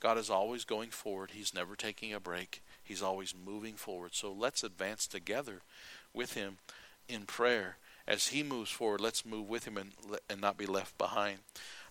God 0.00 0.18
is 0.18 0.30
always 0.30 0.64
going 0.64 0.90
forward. 0.90 1.32
He's 1.32 1.54
never 1.54 1.74
taking 1.74 2.12
a 2.12 2.20
break. 2.20 2.62
He's 2.82 3.02
always 3.02 3.34
moving 3.34 3.74
forward. 3.74 4.14
So 4.14 4.32
let's 4.32 4.62
advance 4.62 5.06
together 5.06 5.62
with 6.12 6.34
him 6.34 6.58
in 7.08 7.22
prayer. 7.22 7.76
As 8.08 8.28
he 8.28 8.42
moves 8.42 8.70
forward, 8.70 9.00
let's 9.00 9.26
move 9.26 9.48
with 9.48 9.66
him 9.66 9.76
and, 9.76 9.92
and 10.30 10.40
not 10.40 10.56
be 10.56 10.66
left 10.66 10.96
behind. 10.96 11.38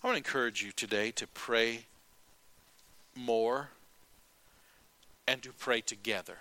I 0.02 0.06
want 0.06 0.14
to 0.14 0.28
encourage 0.28 0.62
you 0.62 0.72
today 0.72 1.10
to 1.12 1.26
pray 1.26 1.86
more 3.14 3.70
and 5.26 5.42
to 5.42 5.52
pray 5.52 5.80
together. 5.80 6.38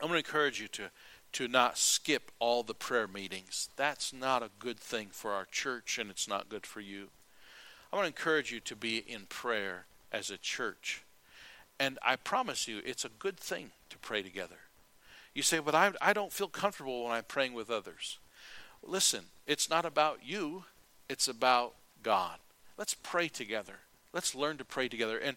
I'm 0.00 0.08
going 0.08 0.22
to 0.22 0.26
encourage 0.26 0.60
you 0.60 0.68
to, 0.68 0.90
to 1.32 1.48
not 1.48 1.76
skip 1.76 2.30
all 2.38 2.62
the 2.62 2.74
prayer 2.74 3.06
meetings. 3.06 3.68
That's 3.76 4.12
not 4.12 4.42
a 4.42 4.50
good 4.58 4.80
thing 4.80 5.08
for 5.10 5.32
our 5.32 5.44
church, 5.44 5.98
and 5.98 6.10
it's 6.10 6.28
not 6.28 6.48
good 6.48 6.64
for 6.64 6.80
you. 6.80 7.08
I 7.92 7.96
want 7.96 8.04
to 8.04 8.20
encourage 8.20 8.52
you 8.52 8.60
to 8.60 8.76
be 8.76 8.98
in 8.98 9.26
prayer 9.26 9.84
as 10.12 10.30
a 10.30 10.38
church. 10.38 11.02
And 11.78 11.98
I 12.02 12.16
promise 12.16 12.68
you, 12.68 12.80
it's 12.84 13.04
a 13.04 13.10
good 13.18 13.38
thing 13.38 13.72
to 13.90 13.98
pray 13.98 14.22
together. 14.22 14.56
You 15.34 15.42
say, 15.42 15.58
but 15.58 15.74
I, 15.74 15.92
I 16.00 16.12
don't 16.12 16.32
feel 16.32 16.48
comfortable 16.48 17.04
when 17.04 17.12
I'm 17.12 17.24
praying 17.24 17.54
with 17.54 17.70
others. 17.70 18.18
Listen, 18.82 19.26
it's 19.46 19.68
not 19.68 19.84
about 19.84 20.20
you, 20.24 20.64
it's 21.08 21.28
about 21.28 21.74
God. 22.02 22.38
Let's 22.76 22.94
pray 22.94 23.28
together. 23.28 23.80
Let's 24.12 24.34
learn 24.34 24.56
to 24.58 24.64
pray 24.64 24.88
together. 24.88 25.18
And 25.18 25.36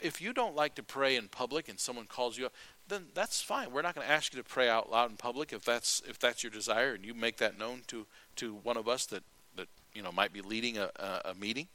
if 0.00 0.20
you 0.20 0.32
don't 0.32 0.56
like 0.56 0.74
to 0.76 0.82
pray 0.82 1.16
in 1.16 1.28
public 1.28 1.68
and 1.68 1.78
someone 1.78 2.06
calls 2.06 2.36
you 2.36 2.46
up, 2.46 2.52
then 2.88 3.06
that's 3.14 3.40
fine. 3.40 3.72
We're 3.72 3.82
not 3.82 3.94
going 3.94 4.06
to 4.06 4.12
ask 4.12 4.34
you 4.34 4.42
to 4.42 4.48
pray 4.48 4.68
out 4.68 4.90
loud 4.90 5.10
in 5.10 5.16
public 5.16 5.52
if 5.52 5.64
that's 5.64 6.02
if 6.06 6.18
that's 6.18 6.42
your 6.42 6.50
desire, 6.50 6.94
and 6.94 7.04
you 7.04 7.14
make 7.14 7.36
that 7.38 7.58
known 7.58 7.82
to 7.88 8.06
to 8.36 8.54
one 8.54 8.76
of 8.76 8.88
us 8.88 9.06
that 9.06 9.22
that 9.56 9.68
you 9.94 10.02
know 10.02 10.12
might 10.12 10.32
be 10.32 10.40
leading 10.40 10.78
a, 10.78 10.90
a, 10.96 11.30
a 11.30 11.34
meeting. 11.34 11.68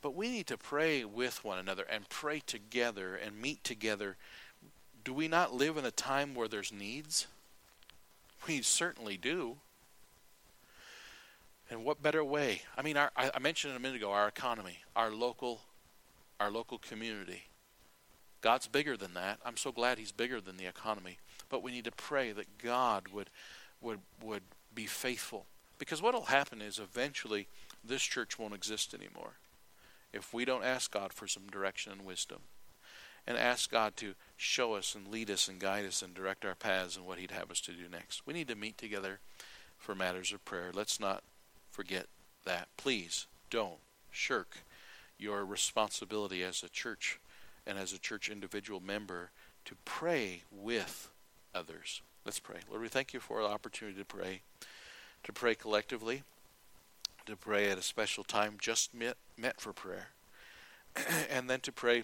But 0.00 0.14
we 0.14 0.30
need 0.30 0.46
to 0.46 0.56
pray 0.56 1.04
with 1.04 1.44
one 1.44 1.58
another 1.58 1.84
and 1.90 2.08
pray 2.08 2.40
together 2.40 3.16
and 3.16 3.40
meet 3.40 3.64
together. 3.64 4.16
Do 5.04 5.12
we 5.12 5.28
not 5.28 5.54
live 5.54 5.76
in 5.76 5.84
a 5.84 5.90
time 5.90 6.34
where 6.34 6.48
there's 6.48 6.72
needs? 6.72 7.26
We 8.46 8.62
certainly 8.62 9.16
do. 9.16 9.56
And 11.70 11.84
what 11.84 12.02
better 12.02 12.24
way? 12.24 12.62
I 12.76 12.82
mean, 12.82 12.96
our, 12.96 13.10
I 13.16 13.38
mentioned 13.38 13.76
a 13.76 13.78
minute 13.78 13.96
ago 13.96 14.10
our 14.10 14.26
economy, 14.26 14.78
our 14.96 15.10
local, 15.10 15.60
our 16.40 16.50
local 16.50 16.78
community. 16.78 17.44
God's 18.40 18.68
bigger 18.68 18.96
than 18.96 19.14
that. 19.14 19.38
I'm 19.44 19.56
so 19.56 19.72
glad 19.72 19.98
He's 19.98 20.12
bigger 20.12 20.40
than 20.40 20.56
the 20.56 20.66
economy. 20.66 21.18
But 21.48 21.62
we 21.62 21.72
need 21.72 21.84
to 21.84 21.92
pray 21.92 22.32
that 22.32 22.58
God 22.58 23.08
would, 23.08 23.30
would, 23.80 24.00
would 24.22 24.42
be 24.74 24.86
faithful. 24.86 25.46
Because 25.78 26.00
what 26.00 26.14
will 26.14 26.22
happen 26.22 26.62
is 26.62 26.78
eventually 26.78 27.48
this 27.84 28.02
church 28.02 28.38
won't 28.38 28.54
exist 28.54 28.94
anymore 28.94 29.34
if 30.12 30.32
we 30.32 30.44
don't 30.44 30.64
ask 30.64 30.90
God 30.92 31.12
for 31.12 31.26
some 31.26 31.46
direction 31.48 31.92
and 31.92 32.04
wisdom. 32.04 32.38
and 33.28 33.36
ask 33.36 33.70
God 33.70 33.94
to 33.98 34.14
show 34.38 34.72
us 34.72 34.94
and 34.94 35.06
lead 35.08 35.30
us 35.30 35.48
and 35.48 35.60
guide 35.60 35.84
us 35.84 36.00
and 36.00 36.14
direct 36.14 36.46
our 36.46 36.54
paths 36.54 36.96
and 36.96 37.04
what 37.04 37.18
He'd 37.18 37.30
have 37.30 37.50
us 37.50 37.60
to 37.60 37.72
do 37.72 37.86
next. 37.90 38.26
We 38.26 38.32
need 38.32 38.48
to 38.48 38.56
meet 38.56 38.78
together 38.78 39.20
for 39.76 39.94
matters 39.94 40.32
of 40.32 40.42
prayer. 40.46 40.70
Let's 40.72 40.98
not 40.98 41.22
forget 41.78 42.06
that. 42.44 42.66
Please 42.76 43.28
don't 43.50 43.78
shirk 44.10 44.64
your 45.16 45.44
responsibility 45.44 46.42
as 46.42 46.64
a 46.64 46.68
church 46.68 47.20
and 47.68 47.78
as 47.78 47.92
a 47.92 48.00
church 48.00 48.28
individual 48.28 48.80
member 48.80 49.30
to 49.64 49.76
pray 49.84 50.42
with 50.50 51.08
others. 51.54 52.02
Let's 52.24 52.40
pray. 52.40 52.56
Lord, 52.68 52.82
we 52.82 52.88
thank 52.88 53.14
you 53.14 53.20
for 53.20 53.40
the 53.40 53.48
opportunity 53.48 53.96
to 53.96 54.04
pray, 54.04 54.40
to 55.22 55.32
pray 55.32 55.54
collectively, 55.54 56.24
to 57.26 57.36
pray 57.36 57.70
at 57.70 57.78
a 57.78 57.82
special 57.82 58.24
time 58.24 58.56
just 58.60 58.92
met, 58.92 59.16
met 59.36 59.60
for 59.60 59.72
prayer, 59.72 60.08
and 61.30 61.48
then 61.48 61.60
to 61.60 61.70
pray 61.70 62.02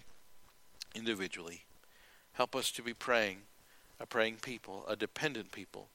individually. 0.95 1.63
Help 2.31 2.55
us 2.55 2.71
to 2.71 2.81
be 2.81 2.93
praying, 2.93 3.39
a 3.99 4.05
praying 4.05 4.37
people, 4.37 4.85
a 4.87 4.95
dependent 4.95 5.51
people. 5.51 5.89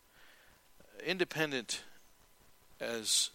Independent 1.02 1.80
as 2.78 3.30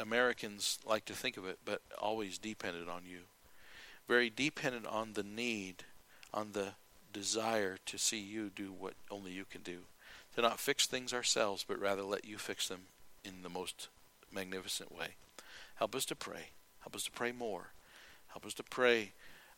Americans 0.00 0.78
like 0.86 1.04
to 1.06 1.14
think 1.14 1.36
of 1.36 1.46
it, 1.46 1.58
but 1.64 1.80
always 1.98 2.38
dependent 2.38 2.88
on 2.88 3.02
you. 3.08 3.20
Very 4.08 4.30
dependent 4.30 4.86
on 4.86 5.12
the 5.14 5.22
need, 5.22 5.84
on 6.32 6.52
the 6.52 6.68
desire 7.12 7.78
to 7.86 7.98
see 7.98 8.18
you 8.18 8.50
do 8.54 8.72
what 8.78 8.94
only 9.10 9.32
you 9.32 9.44
can 9.44 9.62
do. 9.62 9.78
To 10.34 10.42
not 10.42 10.60
fix 10.60 10.86
things 10.86 11.14
ourselves, 11.14 11.64
but 11.66 11.80
rather 11.80 12.02
let 12.02 12.24
you 12.24 12.36
fix 12.36 12.68
them 12.68 12.82
in 13.24 13.42
the 13.42 13.48
most 13.48 13.88
magnificent 14.32 14.96
way. 14.96 15.08
Help 15.76 15.94
us 15.94 16.04
to 16.06 16.14
pray. 16.14 16.50
Help 16.80 16.94
us 16.94 17.04
to 17.04 17.10
pray 17.10 17.32
more. 17.32 17.68
Help 18.28 18.44
us 18.44 18.54
to 18.54 18.62
pray 18.62 19.12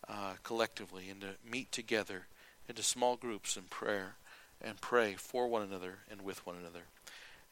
uh, 0.08 0.34
collectively 0.44 1.08
and 1.10 1.20
to 1.20 1.28
meet 1.48 1.72
together 1.72 2.26
into 2.68 2.82
small 2.82 3.16
groups 3.16 3.56
in 3.56 3.64
prayer 3.64 4.14
and 4.62 4.80
pray 4.80 5.14
for 5.14 5.48
one 5.48 5.62
another 5.62 5.98
and 6.10 6.22
with 6.22 6.46
one 6.46 6.56
another. 6.56 6.84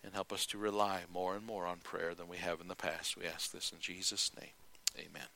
And 0.05 0.15
help 0.15 0.33
us 0.33 0.47
to 0.47 0.59
rely 0.59 1.03
more 1.13 1.35
and 1.35 1.45
more 1.45 1.67
on 1.67 1.79
prayer 1.79 2.15
than 2.15 2.29
we 2.29 2.37
have 2.37 2.61
in 2.61 2.69
the 2.69 2.77
past. 2.77 3.17
We 3.17 3.27
ask 3.27 3.51
this 3.51 3.73
in 3.73 3.81
Jesus' 3.81 4.31
name. 4.39 4.53
Amen. 4.97 5.27